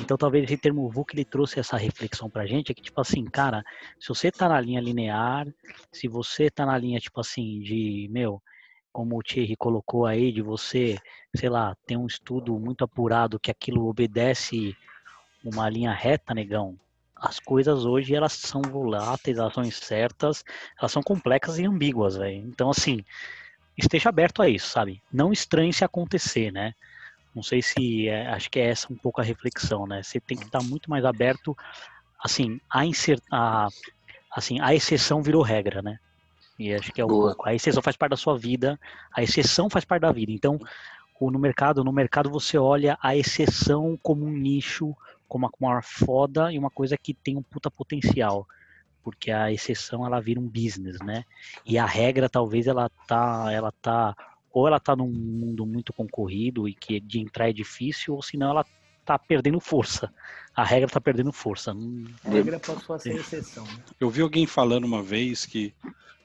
[0.00, 3.24] Então talvez esse termo VUC ele trouxe essa reflexão pra gente, é que tipo assim,
[3.24, 3.62] cara,
[3.98, 5.46] se você tá na linha linear,
[5.90, 8.40] se você tá na linha tipo assim de, meu,
[8.92, 10.98] como o Thierry colocou aí, de você,
[11.34, 14.76] sei lá, ter um estudo muito apurado que aquilo obedece
[15.44, 16.78] uma linha reta, negão.
[17.16, 20.44] As coisas hoje elas são voláteis, elas são incertas,
[20.78, 22.36] elas são complexas e ambíguas, velho.
[22.36, 23.04] Então assim,
[23.76, 25.02] esteja aberto a isso, sabe?
[25.12, 26.74] Não estranhe se acontecer, né?
[27.34, 30.02] Não sei se é, acho que é essa um pouco a reflexão, né?
[30.02, 31.56] Você tem que estar muito mais aberto,
[32.22, 33.68] assim, a,
[34.30, 35.98] assim, a exceção virou regra, né?
[36.62, 37.28] E acho que é um Boa.
[37.28, 37.48] pouco.
[37.48, 38.78] A exceção faz parte da sua vida,
[39.12, 40.32] a exceção faz parte da vida.
[40.32, 40.58] Então,
[41.20, 44.96] no mercado, no mercado você olha a exceção como um nicho,
[45.28, 48.46] como uma foda e uma coisa que tem um puta potencial,
[49.02, 51.24] porque a exceção ela vira um business, né?
[51.64, 54.16] E a regra talvez ela tá, ela tá
[54.52, 58.50] ou ela tá num mundo muito concorrido e que de entrar é difícil, ou senão
[58.50, 58.66] ela
[59.04, 60.12] tá perdendo força.
[60.54, 61.74] A regra tá perdendo força.
[62.24, 63.64] A regra passou a ser exceção.
[63.64, 63.82] Né?
[63.98, 65.74] Eu vi alguém falando uma vez que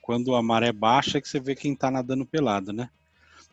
[0.07, 2.89] quando a maré baixa é que você vê quem tá nadando pelado, né?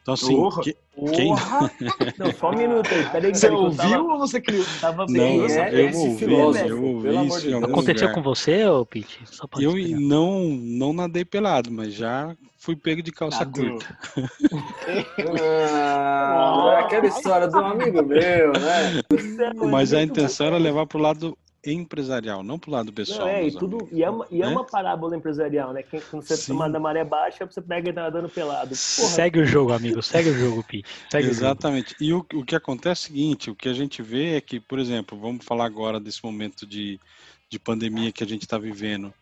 [0.01, 0.37] Então, assim.
[0.63, 0.77] Que,
[1.13, 1.35] quem...
[2.17, 3.11] Não, só um minuto aí.
[3.11, 4.03] Peraí, você ouviu tava...
[4.05, 4.65] ou você criou?
[4.81, 8.15] Tava bem, não, é, eu, ouvi, filósofo, eu ouvi isso de Aconteceu lugar.
[8.15, 9.19] com você, ô Pete?
[9.59, 13.99] Eu não, não nadei pelado, mas já fui pego de calça curta.
[15.73, 19.03] ah, aquela história do amigo meu, né?
[19.69, 21.37] Mas a intenção era levar pro lado
[21.73, 23.21] empresarial, não pro lado pessoal.
[23.21, 25.83] Não, é, e, tudo, e, é uma, e é, uma parábola empresarial, né?
[25.83, 26.55] Que, quando você Sim.
[26.55, 28.69] manda maré baixa, você pega e tá dando pelado.
[28.69, 28.77] Porra.
[28.77, 30.03] Segue o jogo, amigo.
[30.03, 30.85] Segue o jogo, Pi.
[31.11, 31.95] Segue Exatamente.
[31.95, 32.27] O jogo.
[32.33, 34.61] E o, o que acontece é o seguinte, o que a gente vê é que,
[34.61, 37.01] por exemplo, vamos falar agora desse momento de,
[37.49, 39.13] de pandemia que a gente está vivendo.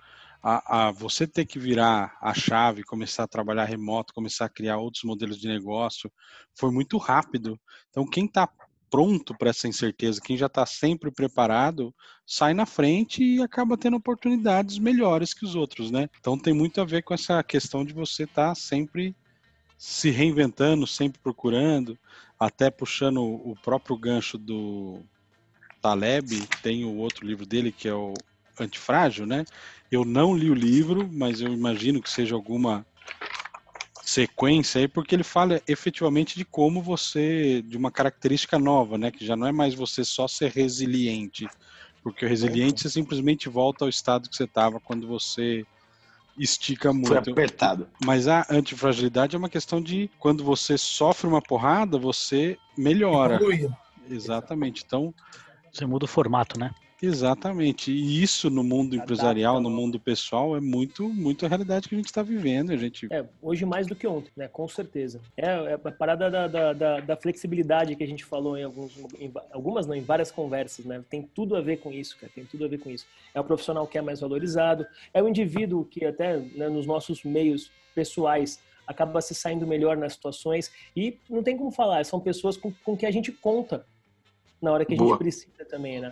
[0.43, 4.79] A, a, você ter que virar a chave, começar a trabalhar remoto, começar a criar
[4.79, 6.11] outros modelos de negócio,
[6.53, 7.57] foi muito rápido.
[7.91, 8.49] Então, quem está
[8.93, 11.95] pronto para essa incerteza, quem já está sempre preparado,
[12.27, 16.11] sai na frente e acaba tendo oportunidades melhores que os outros, né?
[16.21, 19.17] Então tem muito a ver com essa questão de você estar tá sempre
[19.79, 21.99] se reinventando, sempre procurando,
[22.39, 25.03] até puxando o próprio gancho do
[25.81, 28.13] Taleb, tem o outro livro dele que é o
[28.61, 29.47] Antifrágil, né?
[29.91, 32.87] Eu não li o livro, mas eu imagino que seja alguma
[34.13, 39.11] sequência aí, porque ele fala efetivamente de como você, de uma característica nova, né?
[39.11, 41.49] Que já não é mais você só ser resiliente,
[42.03, 45.65] porque o resiliente você simplesmente volta ao estado que você estava quando você
[46.37, 47.09] estica muito.
[47.09, 47.89] Foi apertado.
[48.05, 53.39] Mas a antifragilidade é uma questão de quando você sofre uma porrada, você melhora.
[54.11, 54.83] Exatamente.
[54.87, 55.15] Então.
[55.73, 56.71] Você muda o formato, né?
[57.03, 57.91] Exatamente.
[57.91, 61.99] E isso no mundo empresarial, no mundo pessoal, é muito, muito a realidade que a
[61.99, 62.71] gente está vivendo.
[62.71, 63.09] A gente...
[63.11, 64.47] É, hoje mais do que ontem, né?
[64.47, 65.21] Com certeza.
[65.37, 68.97] É, é a parada da, da, da, da, flexibilidade que a gente falou em, alguns,
[69.19, 71.05] em algumas, não, em várias conversas, né?
[71.11, 72.33] Tem tudo a ver com isso, cara.
[72.33, 73.05] Tem tudo a ver com isso.
[73.35, 77.25] É o profissional que é mais valorizado, é o indivíduo que até né, nos nossos
[77.25, 82.57] meios pessoais acaba se saindo melhor nas situações e não tem como falar, são pessoas
[82.57, 83.87] com, com que a gente conta
[84.61, 85.11] na hora que a Boa.
[85.11, 86.09] gente precisa também, né?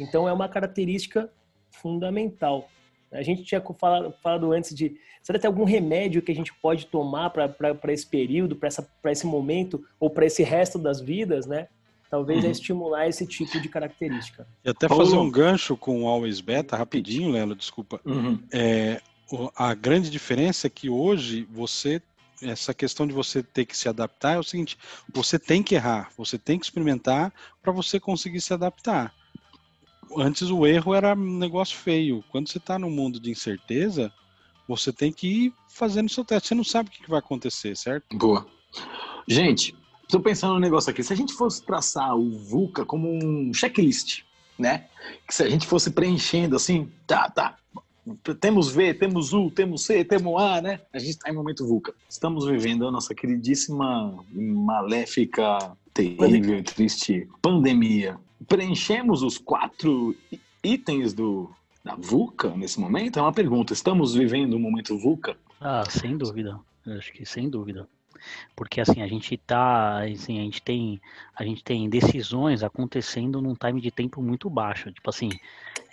[0.00, 1.30] Então é uma característica
[1.70, 2.68] fundamental.
[3.12, 4.96] A gente tinha falado, falado antes de.
[5.22, 9.26] Será que tem algum remédio que a gente pode tomar para esse período, para esse
[9.26, 11.68] momento, ou para esse resto das vidas, né?
[12.10, 12.48] Talvez é uhum.
[12.48, 14.46] é estimular esse tipo de característica.
[14.64, 18.00] E até fazer um gancho com o Always Beta, rapidinho, Lelo, desculpa.
[18.04, 18.38] Uhum.
[18.52, 19.00] É,
[19.56, 22.02] a grande diferença é que hoje você
[22.42, 24.76] essa questão de você ter que se adaptar é o seguinte:
[25.14, 29.14] você tem que errar, você tem que experimentar para você conseguir se adaptar
[30.18, 32.24] antes o erro era um negócio feio.
[32.30, 34.12] Quando você está no mundo de incerteza,
[34.66, 36.48] você tem que ir fazendo seu teste.
[36.48, 38.16] Você não sabe o que vai acontecer, certo?
[38.16, 38.46] Boa.
[39.28, 41.02] Gente, estou pensando no negócio aqui.
[41.02, 44.22] Se a gente fosse traçar o VUCA como um checklist,
[44.58, 44.86] né?
[45.26, 47.56] Que se a gente fosse preenchendo assim, tá, tá.
[48.40, 50.80] Temos V, temos U, temos C, temos A, né?
[50.92, 51.94] A gente está em momento VUCA.
[52.08, 58.18] Estamos vivendo a nossa queridíssima, maléfica, terrível e triste pandemia.
[58.48, 60.16] Preenchemos os quatro
[60.62, 61.50] itens do,
[61.84, 63.18] da VUCA nesse momento?
[63.18, 63.72] É uma pergunta.
[63.72, 65.36] Estamos vivendo um momento VUCA?
[65.60, 66.58] Ah, sem dúvida.
[66.86, 67.88] Eu acho que sem dúvida
[68.54, 71.00] porque assim a gente tá assim, a gente tem
[71.34, 75.30] a gente tem decisões acontecendo num time de tempo muito baixo tipo assim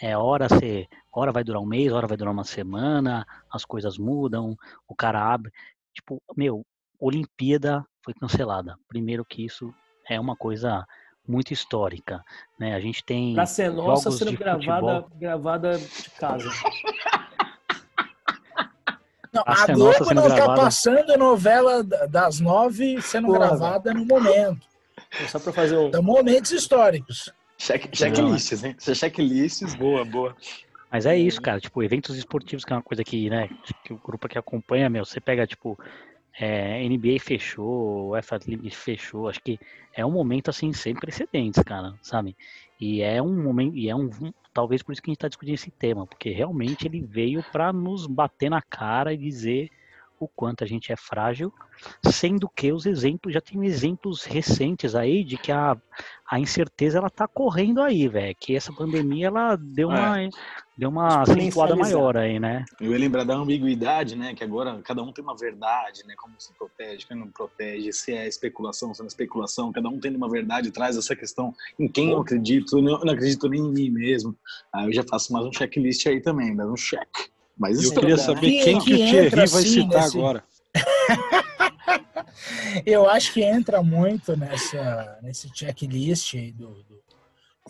[0.02, 3.98] é hora ser hora vai durar um mês hora vai durar uma semana as coisas
[3.98, 4.58] mudam
[4.88, 5.52] o cara abre
[5.94, 6.66] tipo meu
[7.00, 9.74] Olimpíada foi cancelada primeiro que isso
[10.08, 10.86] é uma coisa
[11.30, 12.24] muito histórica,
[12.58, 12.74] né?
[12.74, 16.50] A gente tem pra ser nossa sendo gravada gravada de casa.
[19.32, 23.40] Não, a, a Globo não está passando novela das nove sendo Porra.
[23.40, 24.66] gravada no momento.
[25.28, 25.92] Só para fazer um...
[25.92, 27.32] São momentos históricos.
[27.56, 28.64] Check, checklists,
[28.98, 30.36] checklists, boa, boa.
[30.92, 31.60] Mas é isso, cara.
[31.60, 33.48] Tipo, eventos esportivos, que é uma coisa que, né,
[33.84, 35.78] que o grupo que acompanha, meu, você pega, tipo,
[36.40, 38.30] é, NBA fechou, o F
[38.72, 39.28] fechou.
[39.28, 39.60] Acho que
[39.94, 42.36] é um momento, assim, sem precedentes, cara, sabe?
[42.80, 44.10] E é um momento, e é um,
[44.54, 47.74] talvez por isso que a gente está discutindo esse tema, porque realmente ele veio para
[47.74, 49.70] nos bater na cara e dizer
[50.20, 51.54] o quanto a gente é frágil,
[52.04, 55.78] sendo que os exemplos, já tem exemplos recentes aí de que a,
[56.30, 60.30] a incerteza ela tá correndo aí, velho, que essa pandemia ela deu uma, é.
[60.78, 62.66] deu uma acentuada maior aí, né?
[62.82, 66.36] Eu ia lembrar da ambiguidade, né, que agora cada um tem uma verdade, né, como
[66.38, 70.14] se protege, quem não protege, se é especulação, se não é especulação, cada um tem
[70.14, 73.90] uma verdade, traz essa questão em quem eu acredito, eu não, acredito nem em mim
[73.90, 74.36] mesmo.
[74.74, 77.08] Aí eu já faço mais um checklist aí também, mais um check.
[77.60, 80.18] Mas eu queria saber que, quem que, que o Thierry vai assim, citar nesse...
[80.18, 80.44] agora.
[82.86, 87.02] eu acho que entra muito nessa, nesse checklist do, do,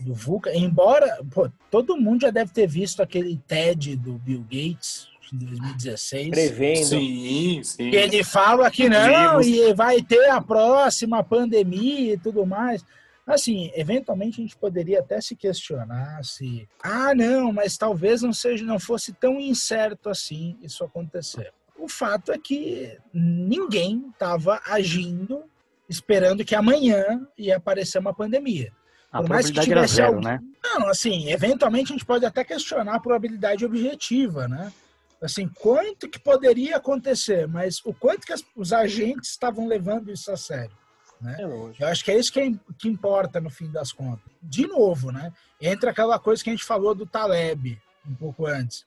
[0.01, 5.07] do VUCA, embora pô, todo mundo já deve ter visto aquele TED do Bill Gates
[5.33, 6.29] em 2016.
[6.29, 6.85] Prevendo.
[6.85, 7.89] Sim, sim.
[7.89, 12.85] Que ele fala que não, e vai ter a próxima pandemia e tudo mais.
[13.29, 18.65] Assim, eventualmente a gente poderia até se questionar se, ah, não, mas talvez não seja,
[18.65, 21.53] não fosse tão incerto assim isso acontecer.
[21.77, 25.43] O fato é que ninguém estava agindo
[25.87, 28.73] esperando que amanhã ia aparecer uma pandemia.
[29.11, 30.23] A Por mais que tivesse zero, alguém...
[30.23, 30.39] né?
[30.63, 34.73] Não, assim, eventualmente a gente pode até questionar a probabilidade objetiva, né?
[35.21, 40.37] Assim, quanto que poderia acontecer, mas o quanto que os agentes estavam levando isso a
[40.37, 40.78] sério.
[41.21, 41.37] Né?
[41.39, 44.31] É Eu acho que é isso que, é, que importa no fim das contas.
[44.41, 45.33] De novo, né?
[45.59, 48.85] entra aquela coisa que a gente falou do Taleb um pouco antes.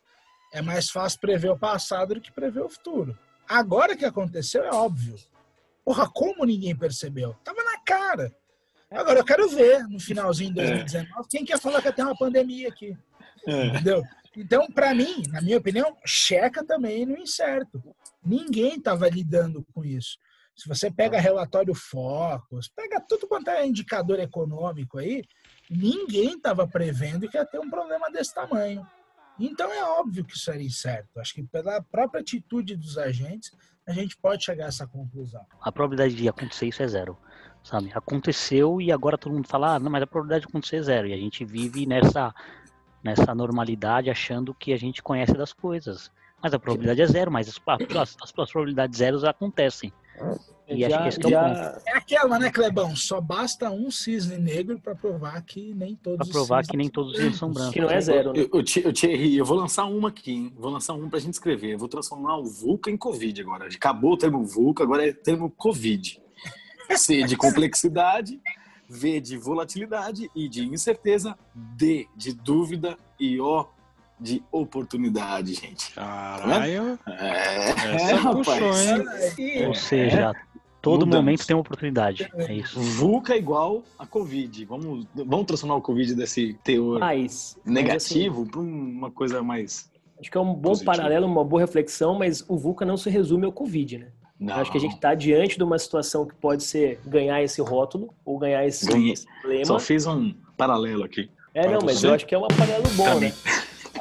[0.53, 3.17] É mais fácil prever o passado do que prever o futuro.
[3.49, 5.17] Agora que aconteceu, é óbvio.
[5.85, 7.35] Porra, como ninguém percebeu?
[7.45, 8.35] Tava na cara.
[8.91, 11.29] Agora eu quero ver no finalzinho de 2019 é.
[11.29, 12.97] quem quer falar que tem uma pandemia aqui.
[13.47, 13.67] É.
[13.67, 14.03] Entendeu?
[14.37, 17.83] Então, para mim, na minha opinião, checa também no incerto.
[18.25, 20.19] Ninguém estava lidando com isso.
[20.55, 25.25] Se você pega relatório Focus, pega tudo quanto é indicador econômico aí,
[25.71, 28.87] ninguém estava prevendo que ia ter um problema desse tamanho.
[29.41, 31.19] Então é óbvio que isso era incerto.
[31.19, 33.51] Acho que pela própria atitude dos agentes,
[33.87, 35.45] a gente pode chegar a essa conclusão.
[35.61, 37.17] A probabilidade de acontecer isso é zero.
[37.63, 37.91] Sabe?
[37.95, 41.09] Aconteceu e agora todo mundo fala, ah, não, mas a probabilidade de acontecer é zero.
[41.09, 42.35] E a gente vive nessa,
[43.03, 46.11] nessa normalidade achando que a gente conhece das coisas.
[46.43, 47.61] Mas a probabilidade é zero, mas as,
[47.97, 49.93] as, as probabilidades zeros acontecem.
[50.69, 51.83] E já, acho que já...
[51.87, 52.95] é, é aquela, né, Clebão?
[52.97, 57.19] Só basta um cisne negro para provar que nem todos pra provar que nem todos
[57.19, 57.75] eles são brancos.
[57.75, 58.41] Que não é zero, né?
[58.41, 60.53] Eu, eu, Thierry, eu vou lançar uma aqui, hein?
[60.57, 61.75] Vou lançar um pra gente escrever.
[61.75, 63.67] Eu vou transformar o VUCA em Covid agora.
[63.67, 66.21] Acabou o termo VUCA, agora é termo Covid.
[66.97, 68.41] C de complexidade,
[68.89, 73.67] V de volatilidade e de incerteza, D de dúvida e O
[74.23, 75.93] de oportunidade, gente.
[75.93, 76.99] Caralho.
[77.07, 78.63] É, é rapaz.
[79.67, 80.33] Ou seja,
[80.81, 81.17] todo Mudamos.
[81.17, 82.31] momento tem uma oportunidade.
[82.35, 82.79] É isso.
[82.81, 84.65] VUCA igual a Covid.
[84.65, 89.91] Vamos, vamos transformar o Covid desse teor mas, negativo assim, para uma coisa mais.
[90.21, 90.93] Acho que é um bom positivo.
[90.93, 94.09] paralelo, uma boa reflexão, mas o VUCA não se resume ao Covid, né?
[94.39, 94.55] Não.
[94.57, 98.13] Acho que a gente está diante de uma situação que pode ser ganhar esse rótulo
[98.25, 99.15] ou ganhar esse, Ganhei.
[99.41, 99.65] problema.
[99.65, 101.31] Só fiz um paralelo aqui.
[101.55, 103.33] É, não, mas eu acho que é um paralelo bom, né?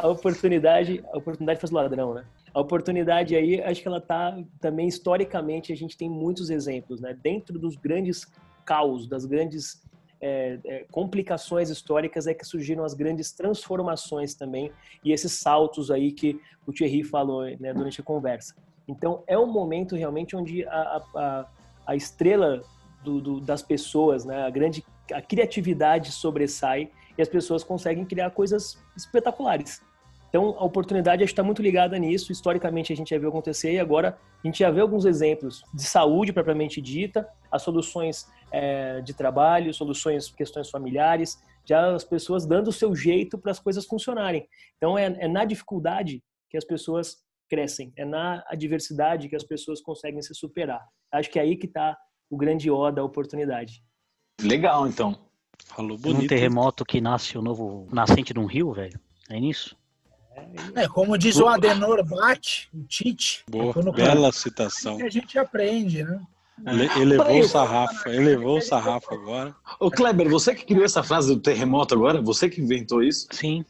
[0.02, 2.26] A oportunidade, a oportunidade faz ladrão, né?
[2.54, 7.18] A oportunidade aí, acho que ela tá também historicamente a gente tem muitos exemplos, né?
[7.22, 8.26] Dentro dos grandes
[8.66, 9.84] caos, das grandes
[10.20, 14.72] é, é, complicações históricas é que surgiram as grandes transformações também
[15.04, 18.56] e esses saltos aí que o Thierry falou né, durante a conversa.
[18.88, 21.45] Então é um momento realmente onde a, a,
[21.88, 22.62] a estrela
[23.04, 28.32] do, do, das pessoas, né, a grande a criatividade sobressai e as pessoas conseguem criar
[28.32, 29.82] coisas espetaculares.
[30.32, 32.32] Então, a oportunidade está muito ligada nisso.
[32.32, 35.84] Historicamente, a gente já viu acontecer e agora a gente já vê alguns exemplos de
[35.84, 42.70] saúde propriamente dita, as soluções é, de trabalho, soluções, questões familiares, já as pessoas dando
[42.70, 44.48] o seu jeito para as coisas funcionarem.
[44.78, 47.18] Então, é, é na dificuldade que as pessoas
[47.50, 50.82] crescem, é na adversidade que as pessoas conseguem se superar.
[51.12, 51.98] Acho que é aí que está
[52.30, 53.84] o grande ó da oportunidade.
[54.42, 55.30] Legal, então.
[55.66, 56.24] Falou bonito.
[56.24, 58.98] Um terremoto que nasce o novo nascente de um rio, velho.
[59.30, 59.76] É nisso?
[60.76, 63.44] É, como diz o Adenor Bate, o Tite.
[63.50, 64.98] Boa, é bela citação.
[64.98, 66.22] Que a gente aprende, né?
[66.66, 69.56] Ele, elevou o sarrafo, elevou o sarrafo agora.
[69.80, 72.22] Ô Kleber, você que criou essa frase do terremoto agora?
[72.22, 73.28] Você que inventou isso?
[73.32, 73.66] Sim.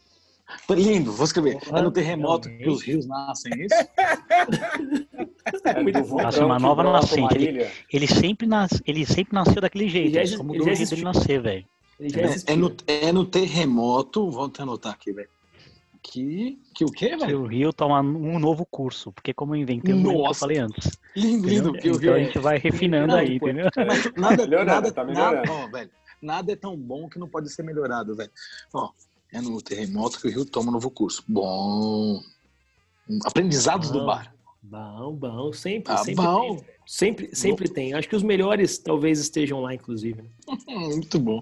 [0.70, 1.58] Lindo, vou escrever.
[1.72, 3.76] É no terremoto que os rios nascem, é isso?
[5.64, 7.36] É Nossa, uma nova nascente.
[7.36, 10.16] Ele, ele, sempre nas, ele sempre nasceu daquele jeito.
[10.16, 11.66] Ele já, como mudou o jeito dele nascer, velho.
[12.00, 15.30] É, é, no, é no terremoto, vamos anotar aqui, velho.
[16.04, 17.42] Que, que o quê, velho?
[17.42, 20.98] o Rio toma um novo curso, porque como eu inventei um que eu falei antes.
[21.16, 21.74] Lindo, lindo.
[21.74, 23.68] Que então a gente vai refinando aí, entendeu?
[24.18, 25.92] Nada, nada, tá nada, ó, velho,
[26.22, 28.32] nada é tão bom que não pode ser melhorado, velho.
[28.74, 28.90] Ó,
[29.32, 31.24] é no terremoto que o Rio toma um novo curso.
[31.28, 32.20] Bom.
[33.24, 34.34] Aprendizados bom, do bar.
[34.62, 35.54] Bom, bom.
[35.54, 36.56] Sempre, ah, sempre bom.
[36.56, 36.66] tem.
[36.86, 37.74] Sempre, sempre bom.
[37.74, 37.94] tem.
[37.94, 40.22] Acho que os melhores talvez estejam lá, inclusive.
[40.22, 40.30] Né?
[40.68, 41.42] Muito bom.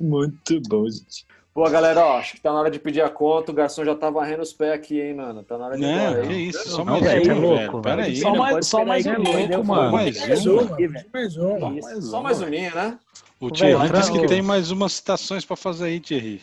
[0.00, 1.26] Muito bom, gente.
[1.56, 3.50] Boa, galera, ó, acho que tá na hora de pedir a conta.
[3.50, 5.42] O garçom já tá varrendo os pés aqui, hein, mano.
[5.42, 6.26] Tá na hora de ir embora.
[6.26, 8.16] É, isso, só mais um, louco, Pera aí.
[8.16, 9.90] Só mais, só mais um, louco, mano.
[9.92, 10.76] Mais uma.
[11.14, 12.02] Mais uma.
[12.02, 12.98] Só mais uma, né?
[13.40, 16.42] O Thierry disse que tem mais umas citações pra fazer aí, Thierry.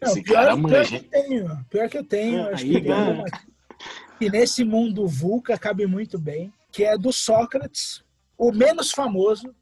[0.00, 1.64] Não, pior, pior que eu tenho.
[1.68, 2.48] Pior que eu tenho.
[2.50, 3.24] acho que tem uma...
[4.20, 8.04] E nesse mundo VUCA cabe muito bem, que é do Sócrates,
[8.38, 9.52] o menos famoso,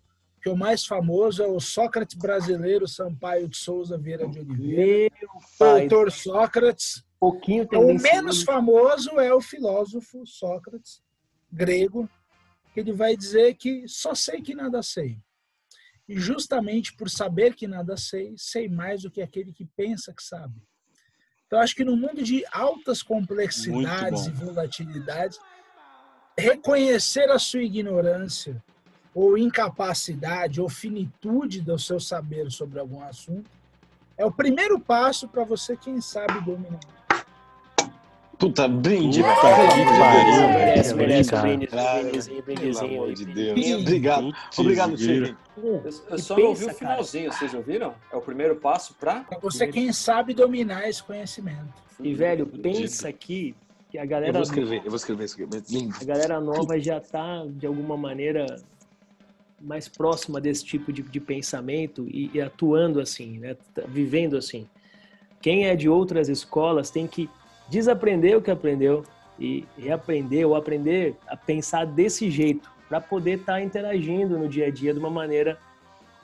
[0.40, 5.14] que o mais famoso é o Sócrates brasileiro Sampaio de Souza Vieira de Oliveira.
[5.58, 7.04] Doutor Sócrates.
[7.18, 11.02] Pouquinho o menos famoso é o filósofo Sócrates,
[11.52, 12.08] grego,
[12.72, 15.18] que ele vai dizer que só sei que nada sei.
[16.08, 20.22] E justamente por saber que nada sei, sei mais do que aquele que pensa que
[20.22, 20.62] sabe.
[21.46, 25.38] Então, acho que no mundo de altas complexidades e volatilidades,
[26.38, 28.62] reconhecer a sua ignorância,
[29.14, 33.50] ou incapacidade, ou finitude do seu saber sobre algum assunto,
[34.16, 36.80] é o primeiro passo para você, quem sabe, dominar.
[38.38, 39.34] Puta, brinde, velho.
[39.34, 42.88] Que pariu, Merece, merece brindezinho, brindezinho.
[42.88, 43.82] Pelo amor de Deus.
[43.82, 45.36] Obrigado, obrigado, Chico.
[46.08, 47.94] Eu só não ouvi o finalzinho, vocês ouviram?
[48.10, 49.26] É o primeiro passo para...
[49.42, 51.68] Você, quem sabe, dominar esse conhecimento.
[51.98, 53.54] E, velho, pensa aqui
[53.90, 54.30] que a galera...
[54.30, 55.90] Eu vou escrever, eu vou escrever isso aqui.
[56.00, 58.46] A galera nova já tá, de alguma maneira,
[59.60, 63.56] mais próxima desse tipo de, de pensamento e, e atuando assim, né?
[63.88, 64.66] Vivendo assim.
[65.40, 67.28] Quem é de outras escolas tem que
[67.68, 69.04] desaprender o que aprendeu
[69.38, 74.66] e reaprender ou aprender a pensar desse jeito para poder estar tá interagindo no dia
[74.66, 75.58] a dia de uma maneira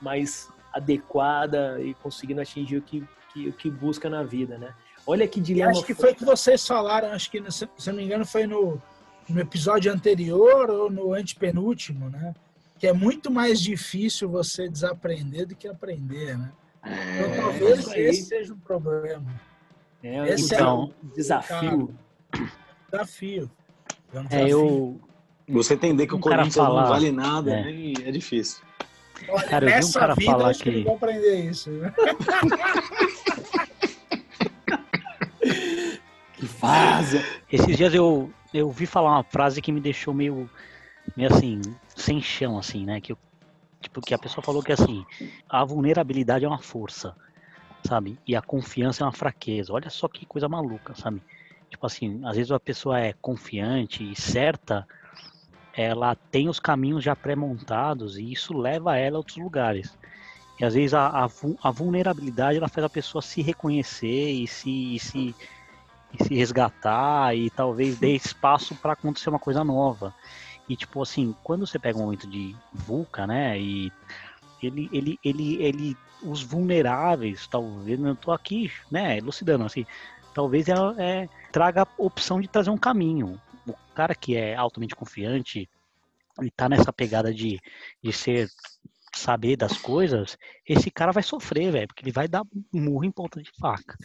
[0.00, 4.74] mais adequada e conseguindo atingir o que, que, o que busca na vida, né?
[5.06, 5.70] Olha que dilema.
[5.70, 8.82] Acho que foi que vocês falaram, acho que, se não me engano, foi no,
[9.28, 12.34] no episódio anterior ou no antepenúltimo, né?
[12.78, 16.52] Que é muito mais difícil você desaprender do que aprender, né?
[16.84, 19.24] Então, é, talvez esse seja um problema.
[20.02, 21.94] É, Esse então, é um desafio.
[22.92, 23.50] Desafio.
[24.12, 24.28] É, um desafio.
[24.30, 25.00] é eu.
[25.48, 27.92] Você entender que um o Corinthians falar, não vale nada é, né?
[28.04, 28.62] é difícil.
[29.28, 30.62] Olha, cara, eu vi um cara vida, falar que.
[30.62, 30.84] que...
[30.84, 31.70] Vou aprender isso.
[31.70, 31.92] Né?
[36.34, 37.24] que fase.
[37.50, 40.50] Esses dias eu, eu vi falar uma frase que me deixou meio,
[41.16, 41.62] meio assim,
[42.06, 43.00] sem chão, assim, né?
[43.00, 43.18] Que, eu,
[43.80, 45.04] tipo, que a pessoa falou que assim,
[45.48, 47.14] a vulnerabilidade é uma força
[47.86, 48.18] sabe?
[48.26, 49.72] E a confiança é uma fraqueza.
[49.72, 51.22] Olha só que coisa maluca, sabe?
[51.70, 54.86] Tipo assim, às vezes a pessoa é confiante e certa,
[55.72, 59.96] ela tem os caminhos já pré-montados e isso leva ela a outros lugares.
[60.60, 61.28] E às vezes a, a,
[61.62, 65.34] a, vulnerabilidade ela faz a pessoa se reconhecer e se, e se,
[66.18, 70.14] e se resgatar e talvez dê espaço para acontecer uma coisa nova.
[70.68, 73.92] E tipo assim, quando você pega um momento de vulca, né, e
[74.62, 79.86] ele, ele, ele, ele os vulneráveis, talvez, eu estou aqui, né, elucidando assim,
[80.34, 83.40] talvez é, é, traga a opção de trazer um caminho.
[83.66, 85.68] O cara que é altamente confiante,
[86.38, 87.60] ele tá nessa pegada de,
[88.02, 88.48] de ser
[89.14, 90.36] saber das coisas,
[90.66, 92.42] esse cara vai sofrer, velho, porque ele vai dar
[92.72, 93.96] murro em ponta de faca.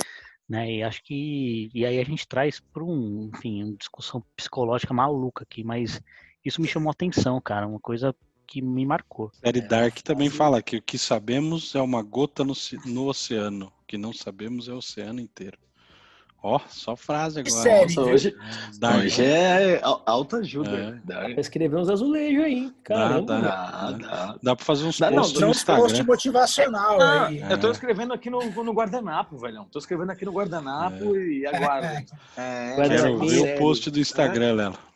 [0.48, 0.72] Né?
[0.76, 1.70] E acho que.
[1.74, 6.02] E aí a gente traz para um, enfim, uma discussão psicológica maluca aqui, mas
[6.44, 7.68] isso me chamou a atenção, cara.
[7.68, 8.16] Uma coisa
[8.48, 9.32] que me marcou.
[9.34, 12.54] Série é, Dark também fala que o que sabemos é uma gota no,
[12.86, 15.58] no oceano, o que não sabemos é o oceano inteiro.
[16.44, 17.62] Ó, oh, só frase agora.
[17.62, 17.96] Sério?
[17.96, 18.36] Nossa, hoje,
[18.80, 18.98] Dark.
[18.98, 20.72] hoje é alta ajuda.
[20.72, 21.02] É.
[21.06, 23.22] Dá pra escrever uns azulejos aí, cara.
[23.22, 25.84] Dá, dá, dá, dá, pra fazer uns dá, posts não, no Instagram.
[25.84, 27.42] post motivacional ah, aí.
[27.42, 29.66] Eu tô escrevendo aqui no, no guardanapo, velhão.
[29.66, 31.20] Tô escrevendo aqui no guardanapo é.
[31.20, 32.12] e aguardo.
[32.36, 34.91] É, Quero ver o post do Instagram, é.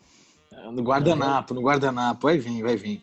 [0.76, 2.28] No guardanapo, no guardanapo.
[2.28, 3.02] Vai vir, vai vir.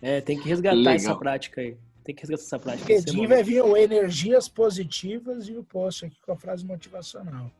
[0.00, 0.94] É, tem que resgatar Legal.
[0.94, 1.76] essa prática aí.
[2.04, 2.92] Tem que resgatar essa prática.
[2.92, 7.50] LinkedIn vai vir o energias positivas e o post aqui com a frase motivacional.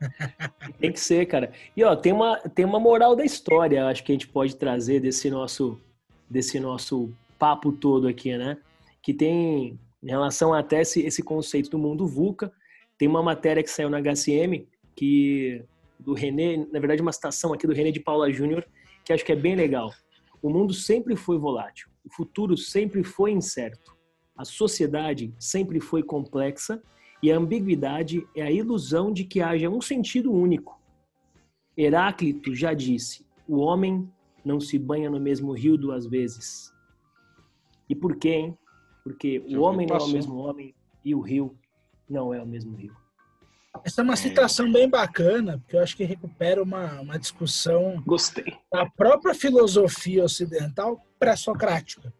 [0.80, 1.52] Tem que ser, cara.
[1.74, 5.00] E ó, tem uma, tem uma moral da história, acho que a gente pode trazer
[5.00, 5.80] desse nosso,
[6.28, 8.58] desse nosso papo todo aqui, né?
[9.00, 12.52] Que tem em relação até esse, esse conceito do mundo VUCA.
[12.98, 15.62] Tem uma matéria que saiu na HCM que
[15.98, 18.66] do René, na verdade uma citação aqui do René de Paula Júnior,
[19.06, 19.92] que acho que é bem legal.
[20.42, 23.96] O mundo sempre foi volátil, o futuro sempre foi incerto,
[24.36, 26.82] a sociedade sempre foi complexa
[27.22, 30.78] e a ambiguidade é a ilusão de que haja um sentido único.
[31.78, 34.10] Heráclito já disse: o homem
[34.44, 36.74] não se banha no mesmo rio duas vezes.
[37.88, 38.58] E por quê, hein?
[39.04, 41.56] Porque o homem não é o mesmo homem e o rio
[42.10, 42.94] não é o mesmo rio.
[43.84, 48.54] Essa é uma citação bem bacana, porque eu acho que recupera uma, uma discussão Gostei.
[48.72, 52.12] da própria filosofia ocidental pré-socrática.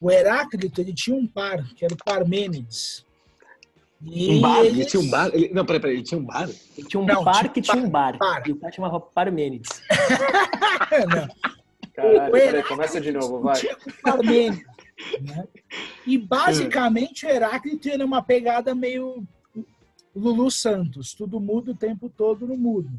[0.00, 3.04] O Heráclito ele tinha um par, que era o Parmênides.
[4.02, 4.64] E um bar?
[4.64, 5.30] Ele tinha um bar?
[5.32, 5.48] Ele...
[5.54, 6.48] Não, peraí, peraí, ele tinha um bar?
[6.76, 8.18] Ele tinha um não, par que tinha um bar.
[8.18, 8.46] par.
[8.46, 9.80] E o cara chamava Parmênides.
[11.08, 11.28] não.
[11.94, 13.60] Caralho, peraí, começa de novo, vai.
[14.02, 14.74] Parmênides.
[15.20, 15.44] Né?
[16.06, 19.26] E basicamente o Heráclito era uma pegada meio
[20.14, 22.90] Lulu Santos, tudo muda o tempo todo no mudo.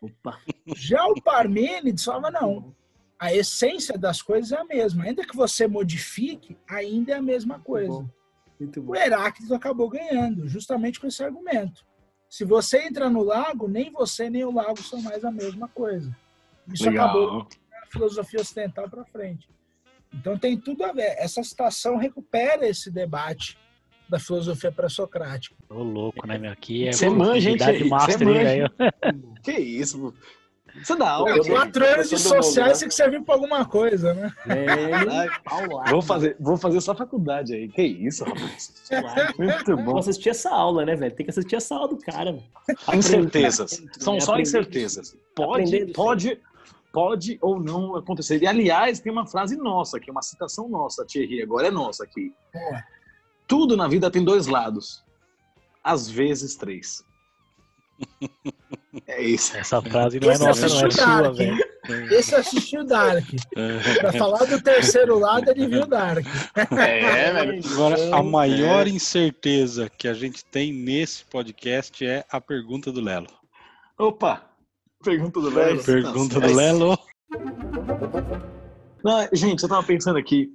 [0.00, 0.40] Opa.
[0.76, 2.74] Já o Parmênides falava, não,
[3.18, 5.04] a essência das coisas é a mesma.
[5.04, 8.04] Ainda que você modifique, ainda é a mesma coisa.
[8.58, 8.92] Muito bom.
[8.92, 11.84] O Heráclito acabou ganhando, justamente com esse argumento.
[12.28, 16.14] Se você entra no lago, nem você nem o lago são mais a mesma coisa.
[16.68, 17.08] Isso Legal.
[17.08, 17.48] acabou
[17.82, 19.48] a filosofia ocidental para frente.
[20.12, 21.14] Então tem tudo a ver.
[21.18, 23.58] Essa citação recupera esse debate
[24.08, 25.54] da filosofia pré-socrática.
[25.68, 26.52] Ô, louco, né, meu?
[26.52, 27.84] Aqui é Você manja, gente.
[27.84, 28.62] Master aí.
[29.42, 30.14] que isso?
[30.82, 31.30] Você dá aula.
[31.30, 34.32] É, quatro anos de sociais tem que servir para alguma coisa, né?
[34.48, 37.68] É, vou, fazer, vou fazer só faculdade aí.
[37.68, 38.72] Que isso, rapaz.
[39.38, 39.84] Muito bom.
[39.84, 41.14] Vou assistir essa aula, né, velho?
[41.14, 42.32] Tem que assistir essa aula do cara.
[42.32, 42.44] Véio.
[42.92, 43.82] Incertezas.
[43.98, 45.16] São só incertezas.
[45.36, 46.40] Pode, pode,
[46.92, 48.42] pode ou não acontecer.
[48.42, 51.40] E, aliás, tem uma frase nossa aqui, uma citação nossa, Thierry.
[51.40, 52.32] Agora é nossa aqui.
[52.52, 52.94] É.
[53.54, 55.04] Tudo na vida tem dois lados.
[55.80, 57.04] Às vezes, três.
[59.08, 59.56] É isso.
[59.56, 61.58] Essa frase não é Esse é nossa, não é sua, velho.
[62.12, 63.24] Esse assistiu Dark.
[64.00, 66.24] Pra falar do terceiro lado, ele viu Dark.
[66.54, 67.60] É, velho.
[67.72, 73.26] Agora, a maior incerteza que a gente tem nesse podcast é a pergunta do Lelo.
[73.98, 74.44] Opa!
[75.02, 75.84] Pergunta do Lelo.
[75.84, 76.98] Pergunta do Lelo.
[79.04, 80.50] Não, gente, eu tava pensando aqui.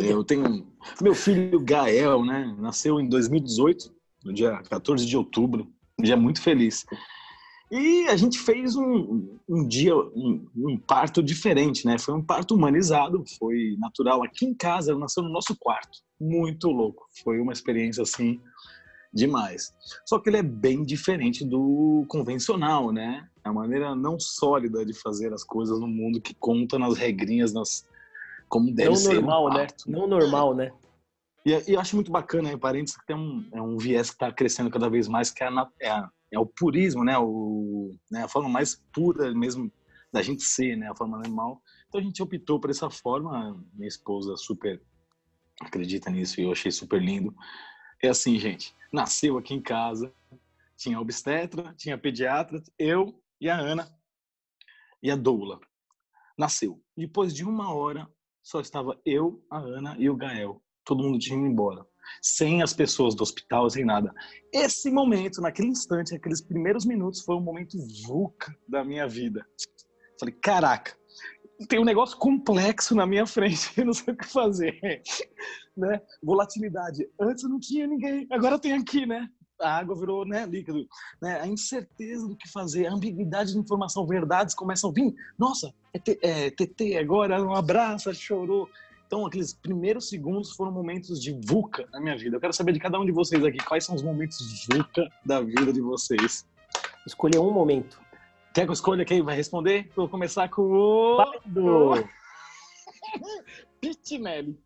[0.00, 0.66] Eu tenho.
[1.00, 2.54] Meu filho Gael, né?
[2.58, 3.92] Nasceu em 2018,
[4.24, 6.84] no dia 14 de outubro um dia muito feliz.
[7.70, 11.98] E a gente fez um, um dia, um, um, parto diferente, né?
[11.98, 15.98] Foi um parto humanizado, foi natural aqui em casa, nasceu no nosso quarto.
[16.20, 17.08] Muito louco.
[17.24, 18.40] Foi uma experiência assim
[19.12, 19.74] demais.
[20.04, 23.26] Só que ele é bem diferente do convencional, né?
[23.44, 27.52] É a maneira não sólida de fazer as coisas no mundo que conta nas regrinhas,
[27.52, 27.84] nas
[28.48, 29.14] como deve não ser.
[29.14, 29.66] Normal, um né?
[29.86, 30.72] Não normal, né?
[31.44, 34.16] E, e eu acho muito bacana, em parênteses, que tem um, é um viés que
[34.16, 37.16] está crescendo cada vez mais, que é, a, é, a, é, o purismo, né?
[37.18, 38.24] O, né?
[38.24, 39.70] A forma mais pura mesmo
[40.12, 40.90] da gente ser, né?
[40.90, 41.62] A forma animal.
[41.88, 43.62] Então a gente optou por essa forma.
[43.74, 44.82] Minha esposa super
[45.60, 47.34] acredita nisso e eu achei super lindo.
[48.02, 48.74] É assim, gente.
[48.92, 50.12] Nasceu aqui em casa,
[50.76, 53.88] tinha obstetra, tinha pediatra, eu e a Ana
[55.02, 55.60] e a doula.
[56.38, 56.82] Nasceu.
[56.96, 58.08] Depois de uma hora,
[58.46, 61.84] só estava eu, a Ana e o Gael todo mundo tinha ido embora.
[62.22, 64.14] Sem as pessoas do hospital, sem nada.
[64.54, 67.76] Esse momento, naquele instante, aqueles primeiros minutos, foi um momento
[68.06, 69.44] VUCA da minha vida.
[70.20, 70.96] Falei, caraca,
[71.68, 74.78] tem um negócio complexo na minha frente, eu não sei o que fazer.
[75.76, 76.00] né?
[76.22, 77.04] Volatilidade.
[77.20, 79.28] Antes não tinha ninguém, agora tem aqui, né?
[79.60, 80.86] A água virou né, líquido.
[81.20, 81.40] Né?
[81.40, 85.14] A incerteza do que fazer, a ambiguidade de informação, verdades começam a vir.
[85.38, 88.68] Nossa, é, é TT agora, um abraço, chorou.
[89.06, 92.36] Então, aqueles primeiros segundos foram momentos de VUCA na minha vida.
[92.36, 95.40] Eu quero saber de cada um de vocês aqui, quais são os momentos VUCA da
[95.40, 96.44] vida de vocês.
[97.06, 98.00] Escolher um momento.
[98.52, 99.88] Quer que eu escolha quem vai responder?
[99.94, 101.16] Vou começar com o...
[101.18, 102.08] Pardo.
[103.80, 104.58] Pitinelli.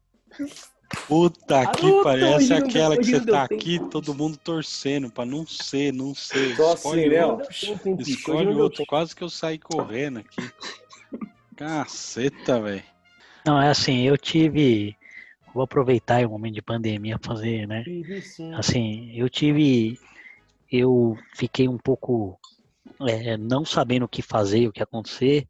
[1.06, 5.46] Puta que Naruto, parece Hildo, aquela que você tá aqui, todo mundo torcendo pra não
[5.46, 6.56] ser, não ser.
[6.56, 7.26] Só assim, Escolhe né?
[7.26, 7.48] outro.
[7.48, 8.86] Hoje Escolhe outro.
[8.86, 10.50] Quase que eu saí correndo aqui.
[11.56, 12.82] Caceta, velho.
[13.46, 14.96] Não, é assim, eu tive.
[15.54, 17.84] Vou aproveitar o momento de pandemia pra fazer, né?
[18.56, 19.98] Assim, eu tive.
[20.70, 22.38] Eu fiquei um pouco
[23.08, 25.46] é, não sabendo o que fazer, o que acontecer.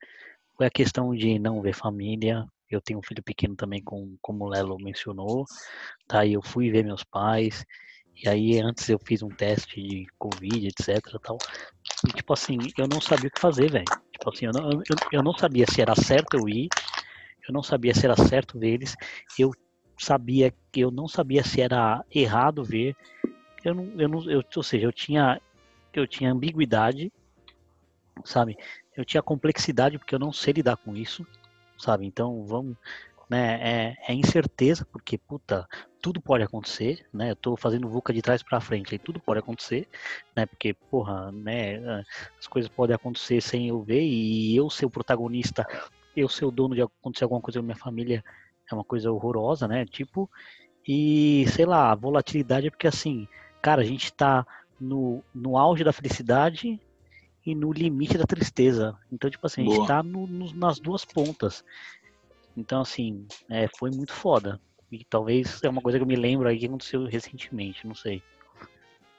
[0.56, 2.46] Foi a questão de não ver família.
[2.70, 5.44] Eu tenho um filho pequeno também, com, como o Lelo mencionou.
[6.06, 7.64] Tá, e eu fui ver meus pais.
[8.22, 11.00] E aí, antes eu fiz um teste de Covid, etc.
[11.22, 11.38] Tal.
[12.06, 13.84] E, tipo assim, eu não sabia o que fazer, velho.
[14.12, 16.68] Tipo assim, eu não, eu, eu não sabia se era certo eu ir.
[17.48, 18.94] Eu não sabia se era certo ver eles.
[19.38, 19.50] Eu
[19.98, 22.94] sabia eu não sabia se era errado ver.
[23.64, 25.40] Eu não, eu não, eu, ou seja, eu tinha,
[25.92, 27.10] eu tinha ambiguidade,
[28.24, 28.56] sabe?
[28.96, 31.26] Eu tinha complexidade porque eu não sei lidar com isso,
[31.80, 32.06] sabe?
[32.06, 32.76] Então vamos,
[33.28, 33.96] né?
[34.06, 35.66] É, é incerteza porque puta,
[36.02, 37.30] tudo pode acontecer, né?
[37.30, 39.88] Eu tô fazendo VUCA de trás para frente, e tudo pode acontecer,
[40.36, 40.46] né?
[40.46, 42.04] Porque porra, né?
[42.38, 45.66] As coisas podem acontecer sem eu ver e eu ser o protagonista,
[46.16, 48.24] eu ser o dono de acontecer alguma coisa com minha família
[48.70, 49.84] é uma coisa horrorosa, né?
[49.86, 50.30] Tipo,
[50.86, 53.28] e sei lá, a volatilidade é porque assim,
[53.62, 54.46] cara, a gente tá
[54.80, 56.80] no, no auge da felicidade
[57.44, 58.96] e no limite da tristeza.
[59.10, 59.86] Então, tipo assim, a gente Boa.
[59.86, 61.62] tá no- no- nas duas pontas.
[62.56, 64.60] Então, assim, é, foi muito foda.
[64.90, 68.22] E talvez é uma coisa que eu me lembro aí que aconteceu recentemente, não sei.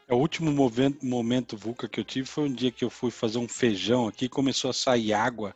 [0.07, 3.09] É, O último momento, momento VUCA que eu tive foi um dia que eu fui
[3.09, 5.55] fazer um feijão aqui e começou a sair água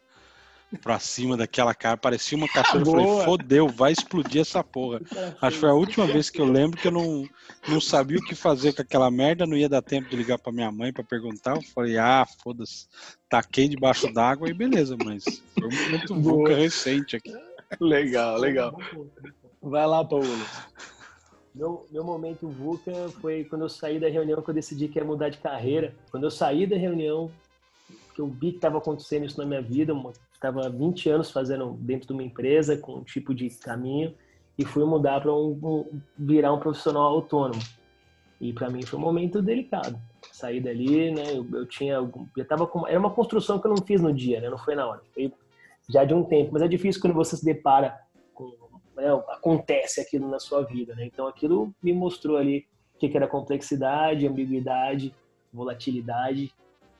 [0.81, 1.97] pra cima daquela cara.
[1.97, 2.89] Parecia uma cachoeira.
[2.89, 5.01] Eu falei, fodeu, vai explodir essa porra.
[5.41, 7.27] Acho que foi a última vez que eu lembro que eu não,
[7.67, 10.51] não sabia o que fazer com aquela merda, não ia dar tempo de ligar pra
[10.51, 11.55] minha mãe pra perguntar.
[11.55, 12.87] Eu falei, ah, foda-se,
[13.29, 16.49] taquei debaixo d'água e beleza, mas foi um momento Boa.
[16.49, 17.33] VUCA recente aqui.
[17.79, 18.77] Legal, legal.
[19.61, 20.25] Vai lá, Paulo.
[21.53, 25.05] Meu, meu momento VUCA foi quando eu saí da reunião que eu decidi que ia
[25.05, 25.95] mudar de carreira.
[26.11, 27.31] Quando eu saí da reunião,
[28.13, 29.93] que eu vi que estava acontecendo isso na minha vida,
[30.35, 34.13] estava 20 anos fazendo dentro de uma empresa com um tipo de caminho
[34.57, 37.61] e fui mudar para um, um- virar um profissional autônomo.
[38.39, 39.99] E para mim foi um momento delicado.
[40.31, 41.23] Saí dali, né?
[41.31, 44.41] Eu, eu tinha, eu tava com, era uma construção que eu não fiz no dia,
[44.41, 44.49] né?
[44.49, 45.01] Não foi na hora.
[45.13, 45.31] Foi
[45.89, 47.97] já de um tempo, mas é difícil quando você se depara
[48.33, 48.51] com
[48.95, 51.05] né, acontece aquilo na sua vida, né?
[51.05, 52.65] Então aquilo me mostrou ali
[52.95, 55.13] o que que era complexidade, ambiguidade,
[55.53, 56.53] volatilidade,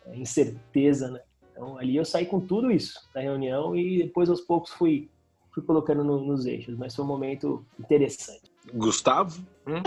[0.05, 1.21] eh, incerteza, né?
[1.55, 5.09] Então ali eu saí com tudo isso da reunião e depois aos poucos fui
[5.53, 8.51] fui colocando no- nos eixos, mas foi um momento interessante.
[8.73, 9.41] Gustavo?
[9.65, 9.81] Hum?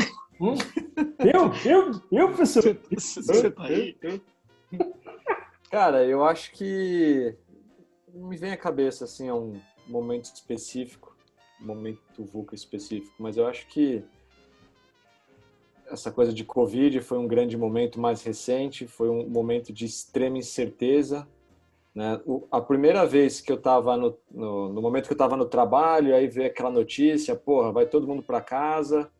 [1.18, 2.62] Eu, eu, eu, professor.
[2.90, 3.98] Você tá aí?
[5.70, 7.34] Cara, eu acho que
[8.14, 11.14] me vem à cabeça assim um momento específico,
[11.60, 14.02] um momento VUCA específico, mas eu acho que
[15.90, 20.38] essa coisa de Covid foi um grande momento mais recente, foi um momento de extrema
[20.38, 21.28] incerteza.
[21.94, 22.20] Né?
[22.26, 25.46] O- a primeira vez que eu estava no, no, no momento que eu estava no
[25.46, 29.10] trabalho, aí veio aquela notícia, porra, vai todo mundo para casa,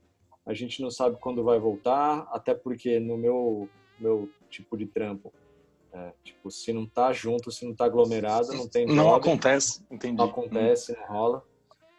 [0.47, 5.33] a gente não sabe quando vai voltar, até porque no meu, meu tipo de trampo,
[5.93, 10.16] é, tipo, se não tá junto, se não tá aglomerado, não tem Não acontece, entendi.
[10.16, 11.43] não acontece, não rola.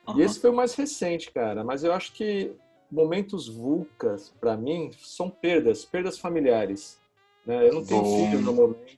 [0.07, 0.19] Uhum.
[0.19, 1.63] E esse foi o mais recente, cara.
[1.63, 2.55] Mas eu acho que
[2.91, 6.99] momentos vulcas, para mim, são perdas, perdas familiares.
[7.45, 7.67] Né?
[7.67, 8.15] Eu não tenho Bom.
[8.15, 8.97] filho no momento,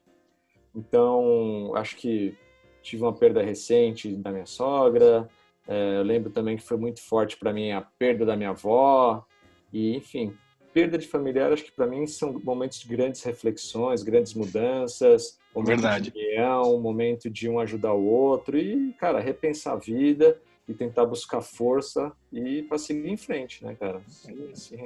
[0.75, 2.37] então acho que
[2.81, 5.27] tive uma perda recente da minha sogra.
[5.67, 9.25] É, eu lembro também que foi muito forte para mim a perda da minha avó.
[9.71, 10.35] E, enfim,
[10.73, 15.81] perda de familiar, acho que para mim são momentos de grandes reflexões, grandes mudanças, momento
[15.81, 16.11] Verdade.
[16.11, 21.05] de união, momento de um ajudar o outro e, cara, repensar a vida e tentar
[21.05, 24.01] buscar força e para seguir em frente, né, cara?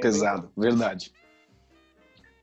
[0.02, 1.12] Pesado, verdade.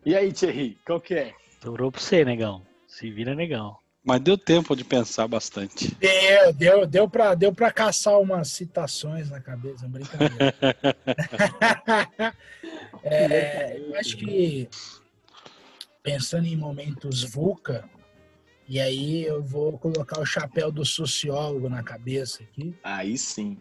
[0.04, 1.34] E aí, Thierry, qual que é?
[1.62, 2.62] Sobrou pra você, negão.
[2.92, 3.74] Se vira, negão.
[4.04, 5.94] Mas deu tempo de pensar bastante.
[5.94, 10.54] Deu, deu, deu para deu pra caçar umas citações na cabeça, brincadeira.
[13.04, 14.68] É, eu acho que
[16.04, 17.88] pensando em momentos VUCA,
[18.68, 22.76] e aí eu vou colocar o chapéu do sociólogo na cabeça aqui.
[22.84, 23.58] Aí sim.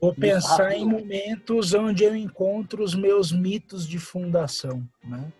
[0.00, 5.32] Vou pensar em momentos onde eu encontro os meus mitos de fundação, né?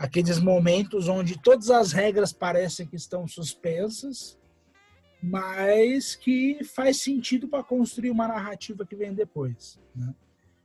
[0.00, 4.40] Aqueles momentos onde todas as regras parecem que estão suspensas
[5.22, 9.78] mas que faz sentido para construir uma narrativa que vem depois.
[9.94, 10.14] Né?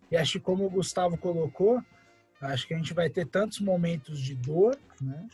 [0.10, 1.84] E acho que como o Gustavo colocou,
[2.40, 5.28] acho que a gente vai ter tantos momentos de dor, né?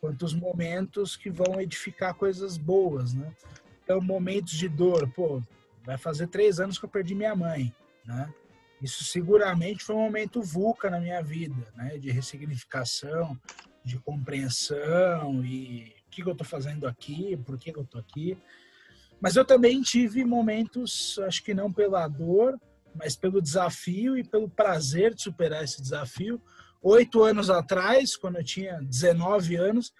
[0.00, 3.32] quanto os momentos que vão edificar coisas boas, né?
[3.82, 5.42] Então, momentos de dor, pô,
[5.82, 7.74] vai fazer três anos que eu perdi minha mãe,
[8.04, 8.32] né?
[8.84, 11.96] Isso seguramente foi um momento vulca na minha vida, né?
[11.96, 13.34] De ressignificação,
[13.82, 17.98] de compreensão e o que, que eu estou fazendo aqui, por que, que eu estou
[17.98, 18.36] aqui.
[19.18, 22.60] Mas eu também tive momentos, acho que não pela dor,
[22.94, 26.38] mas pelo desafio e pelo prazer de superar esse desafio,
[26.82, 29.94] oito anos atrás, quando eu tinha 19 anos,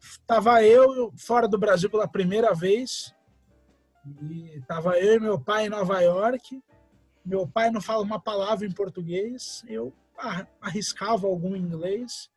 [0.00, 3.14] estava eu fora do Brasil pela primeira vez.
[4.22, 6.60] E estava eu e meu pai em Nova York.
[7.24, 9.64] Meu pai não fala uma palavra em português.
[9.66, 9.92] Eu
[10.60, 12.30] arriscava algum em inglês.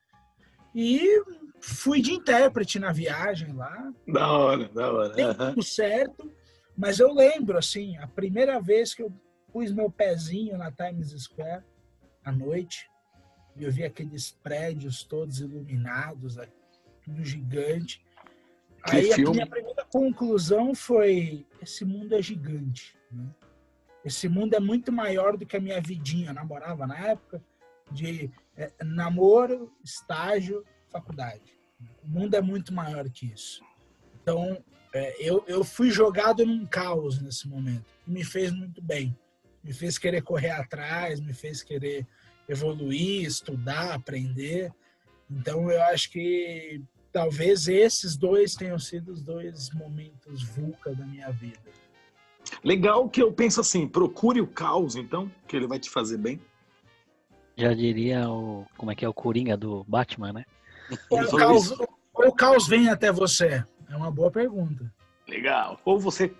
[0.74, 1.22] E
[1.60, 3.92] fui de intérprete na viagem lá.
[4.08, 5.14] Da hora, da hora.
[5.14, 6.32] Deu tudo certo.
[6.78, 9.12] Mas eu lembro, assim, a primeira vez que eu
[9.52, 11.64] pus meu pezinho na Times Square
[12.24, 12.90] à noite,
[13.56, 16.38] e eu vi aqueles prédios todos iluminados,
[17.04, 18.06] tudo gigante.
[18.86, 19.30] Que Aí filme?
[19.30, 22.96] a minha primeira conclusão foi: esse mundo é gigante.
[23.12, 23.26] Né?
[24.04, 26.30] Esse mundo é muito maior do que a minha vidinha.
[26.30, 27.44] Eu namorava na época
[27.92, 31.58] de é, namoro, estágio, faculdade.
[32.04, 33.62] O mundo é muito maior que isso.
[34.22, 37.86] Então, é, eu, eu fui jogado num caos nesse momento.
[38.06, 39.18] Me fez muito bem.
[39.64, 42.08] Me fez querer correr atrás, me fez querer
[42.48, 44.72] evoluir, estudar, aprender.
[45.30, 46.82] Então eu acho que
[47.12, 51.60] talvez esses dois tenham sido os dois momentos vulca da minha vida.
[52.64, 56.40] Legal que eu penso assim, procure o caos então, que ele vai te fazer bem.
[57.56, 60.46] Já diria o como é que é o Coringa do Batman, né?
[61.10, 63.64] Ou o caos, ou o caos vem até você?
[63.90, 64.92] É uma boa pergunta.
[65.28, 65.80] Legal.
[65.84, 66.34] Ou você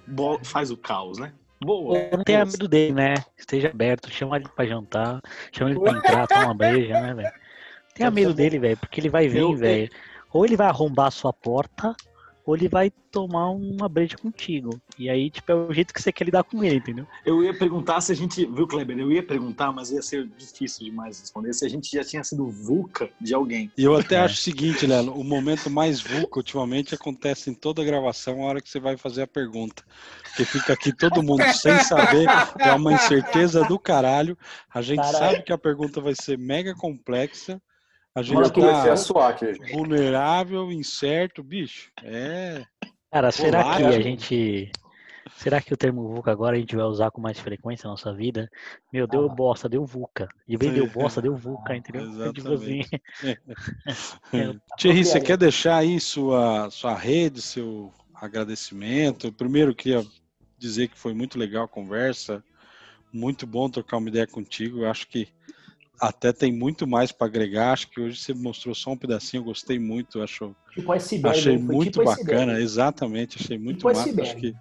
[0.44, 1.34] faz o caos, né?
[1.60, 2.10] Boa.
[2.12, 3.16] Não tenha medo dele, né?
[3.36, 5.20] Esteja aberto, chama ele pra jantar,
[5.52, 7.32] chama ele pra entrar, toma uma breja, né, velho?
[7.96, 9.90] Tenha medo dele, velho, porque ele vai vir, velho.
[10.32, 11.96] Ou ele vai arrombar a sua porta,
[12.48, 14.80] ou ele vai tomar uma breja contigo.
[14.98, 17.06] E aí, tipo, é o jeito que você quer lidar com ele, entendeu?
[17.26, 18.98] Eu ia perguntar se a gente, viu, Kleber?
[18.98, 22.50] Eu ia perguntar, mas ia ser difícil demais responder, se a gente já tinha sido
[22.50, 23.70] vulca de alguém.
[23.78, 24.20] E eu até é.
[24.20, 28.62] acho o seguinte, Lelo, o momento mais vulca ultimamente acontece em toda gravação, a hora
[28.62, 29.84] que você vai fazer a pergunta.
[30.24, 32.28] Porque fica aqui todo mundo sem saber,
[32.60, 34.38] é uma incerteza do caralho.
[34.74, 35.18] A gente caralho.
[35.18, 37.62] sabe que a pergunta vai ser mega complexa.
[38.18, 39.36] A gente tá
[39.72, 41.92] vulnerável, incerto, bicho.
[42.02, 42.66] É.
[43.12, 44.72] Cara, será que a gente.
[45.36, 48.12] Será que o termo VUCA agora a gente vai usar com mais frequência na nossa
[48.12, 48.50] vida?
[48.92, 49.36] Meu, deu ah.
[49.36, 50.28] bosta, deu VUCA.
[50.48, 52.34] E vem deu bosta, deu VUCA, entendeu?
[52.34, 52.82] Tipo assim.
[54.34, 54.56] É.
[54.80, 59.32] Thierry, você quer deixar aí sua, sua rede, seu agradecimento?
[59.32, 60.04] Primeiro, queria
[60.58, 62.44] dizer que foi muito legal a conversa.
[63.14, 64.80] Muito bom trocar uma ideia contigo.
[64.80, 65.28] Eu acho que
[66.00, 67.74] até tem muito mais para agregar.
[67.74, 70.22] Acho que hoje você mostrou só um pedacinho, eu gostei muito.
[70.22, 70.92] Acho, tipo
[71.28, 74.22] achei muito tipo bacana, exatamente, achei muito tipo massa.
[74.22, 74.54] Acho que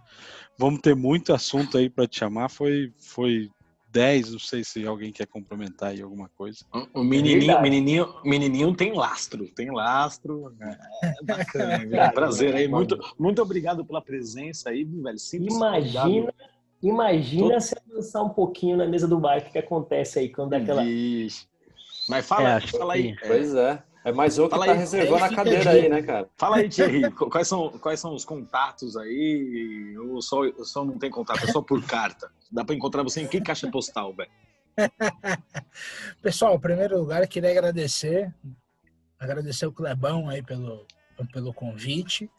[0.59, 2.49] vamos ter muito assunto aí para te chamar.
[2.49, 3.51] Foi, foi
[3.91, 6.59] 10, não sei se alguém quer complementar aí alguma coisa.
[6.93, 10.55] O menininho, é menininho, menininho tem lastro, tem lastro.
[11.03, 12.68] É bacana, é prazer aí.
[12.68, 15.18] Muito, muito obrigado pela presença aí, velho.
[15.18, 16.32] Simples Imagina.
[16.82, 20.50] Imagina se avançar um pouquinho na mesa do bar, o que, que acontece aí quando
[20.50, 20.82] dá aquela.
[22.08, 23.16] Mas fala, é, fala aí.
[23.26, 23.82] Pois é.
[24.06, 24.78] É mais que fala tá aí.
[24.78, 26.28] reservando a cadeira aí, né, cara?
[26.36, 29.96] Fala aí, Thierry, quais são, quais são os contatos aí?
[29.98, 32.30] Ou só, só não tem contato, é só por carta?
[32.52, 34.30] Dá para encontrar você em que caixa postal, velho?
[36.22, 38.32] Pessoal, em primeiro lugar, eu queria agradecer,
[39.18, 40.86] agradecer o Clebão aí pelo,
[41.32, 42.30] pelo convite.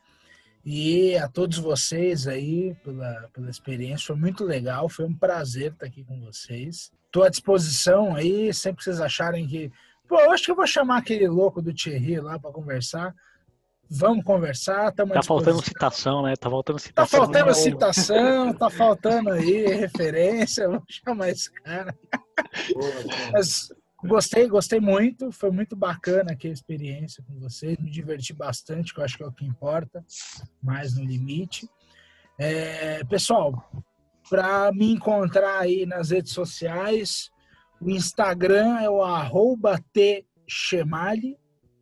[0.70, 5.86] E a todos vocês aí pela, pela experiência, foi muito legal, foi um prazer estar
[5.86, 6.92] aqui com vocês.
[7.06, 9.72] Estou à disposição aí, sempre que vocês acharem que.
[10.10, 13.16] Pô, eu acho que eu vou chamar aquele louco do Thierry lá para conversar.
[13.90, 14.92] Vamos conversar.
[14.92, 16.36] Tá faltando citação, né?
[16.36, 17.20] Tá faltando citação.
[17.22, 20.68] Tá faltando citação, tá faltando aí referência.
[20.68, 21.98] Vou chamar esse cara.
[23.32, 23.70] Mas
[24.04, 25.32] Gostei, gostei muito.
[25.32, 27.78] Foi muito bacana aqui a experiência com vocês.
[27.78, 30.06] Me diverti bastante, que eu acho que é o que importa,
[30.62, 31.68] mais no limite.
[32.38, 33.72] É, pessoal,
[34.30, 37.32] para me encontrar aí nas redes sociais,
[37.82, 39.84] o Instagram é o arroba
[40.46, 41.36] tchemali,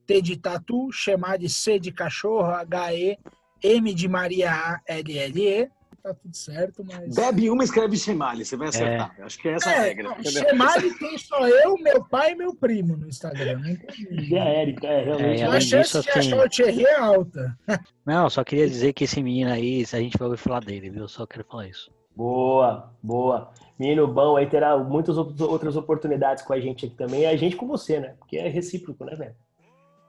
[0.05, 3.17] T de tatu, Chemali C de cachorro, H-E,
[3.61, 5.69] M de Maria A, L-L-E.
[6.05, 7.15] Tá tudo certo, mas.
[7.15, 9.15] Bebe uma, escreve Chemali, você vai acertar.
[9.19, 10.15] Acho que é essa a regra.
[10.23, 13.59] Chemali tem só eu, meu pai e meu primo no Instagram.
[13.59, 14.29] Ninguém.
[14.29, 15.41] E a Érica, é, realmente.
[15.41, 17.57] É, a chance disso, de assim- achar o Thierry é alta.
[18.05, 20.89] Não, só queria dizer que esse menino aí, se a gente vai ouvir falar dele,
[20.89, 21.07] viu?
[21.07, 21.91] Só quero falar isso.
[22.15, 23.51] Boa, boa.
[23.77, 27.21] Menino bom, aí terá muitas outras oportunidades com a gente aqui também.
[27.21, 28.15] E a gente com você, né?
[28.19, 29.35] Porque é recíproco, né, velho?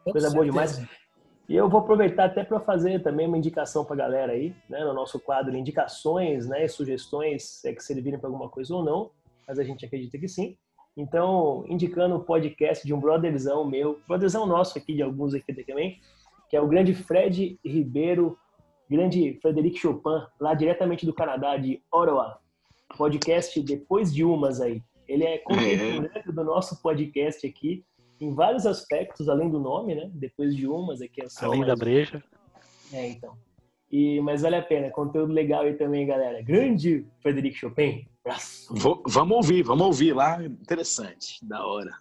[0.05, 0.77] Coisa boa certeza.
[0.77, 1.06] demais.
[1.49, 4.85] E eu vou aproveitar até para fazer também uma indicação para a galera aí, né,
[4.85, 9.11] no nosso quadro indicações, né, e sugestões, é que servirem para alguma coisa ou não,
[9.47, 10.57] mas a gente acredita que sim.
[10.97, 16.01] Então, indicando o podcast de um brotherzão meu, brotherzão nosso aqui, de alguns aqui também,
[16.49, 18.37] que é o grande Fred Ribeiro,
[18.89, 22.39] grande Frederic Chopin, lá diretamente do Canadá, de Ottawa.
[22.97, 24.83] Podcast Depois de Umas aí.
[25.09, 27.85] Ele é contemporâneo do nosso podcast aqui,
[28.21, 30.11] em vários aspectos, além do nome, né?
[30.15, 32.23] Depois de Umas, aqui é só Além mais da breja.
[32.93, 33.35] é, então.
[33.91, 36.43] E, mas vale a pena, conteúdo legal aí também, galera.
[36.43, 38.07] Grande Frederic Chopin.
[38.71, 40.43] Vou- vamos ouvir, vamos ouvir lá.
[40.45, 41.93] Interessante, da hora.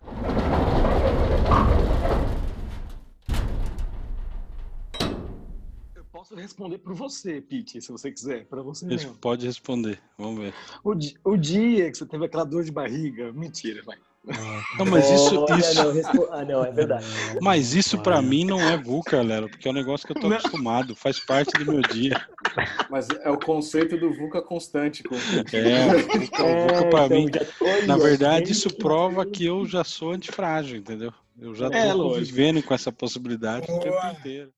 [5.95, 9.15] Eu posso responder por você, Pete, se você quiser, para você mesmo.
[9.15, 9.99] Pode responder.
[10.17, 10.53] Vamos ver.
[10.83, 13.97] O, di- o dia que você teve aquela dor de barriga, mentira, vai.
[14.77, 17.05] Não, mas isso, isso, não, respo- Ah, não, é verdade.
[17.41, 20.29] mas isso pra mim não é VUCA, Lero, porque é um negócio que eu tô
[20.29, 20.35] Não.
[20.37, 22.19] acostumado, faz parte do meu dia.
[22.89, 25.03] Mas é o conceito do VUCA constante.
[25.53, 27.27] É, então, VUCA pra então, mim.
[27.31, 31.13] já- Na verdade, isso prova que eu já sou antifrágil, entendeu?
[31.39, 32.15] Eu já tô É, lógico.
[32.15, 34.11] convivendo com essa possibilidade o tempo Boa.
[34.11, 34.49] inteiro.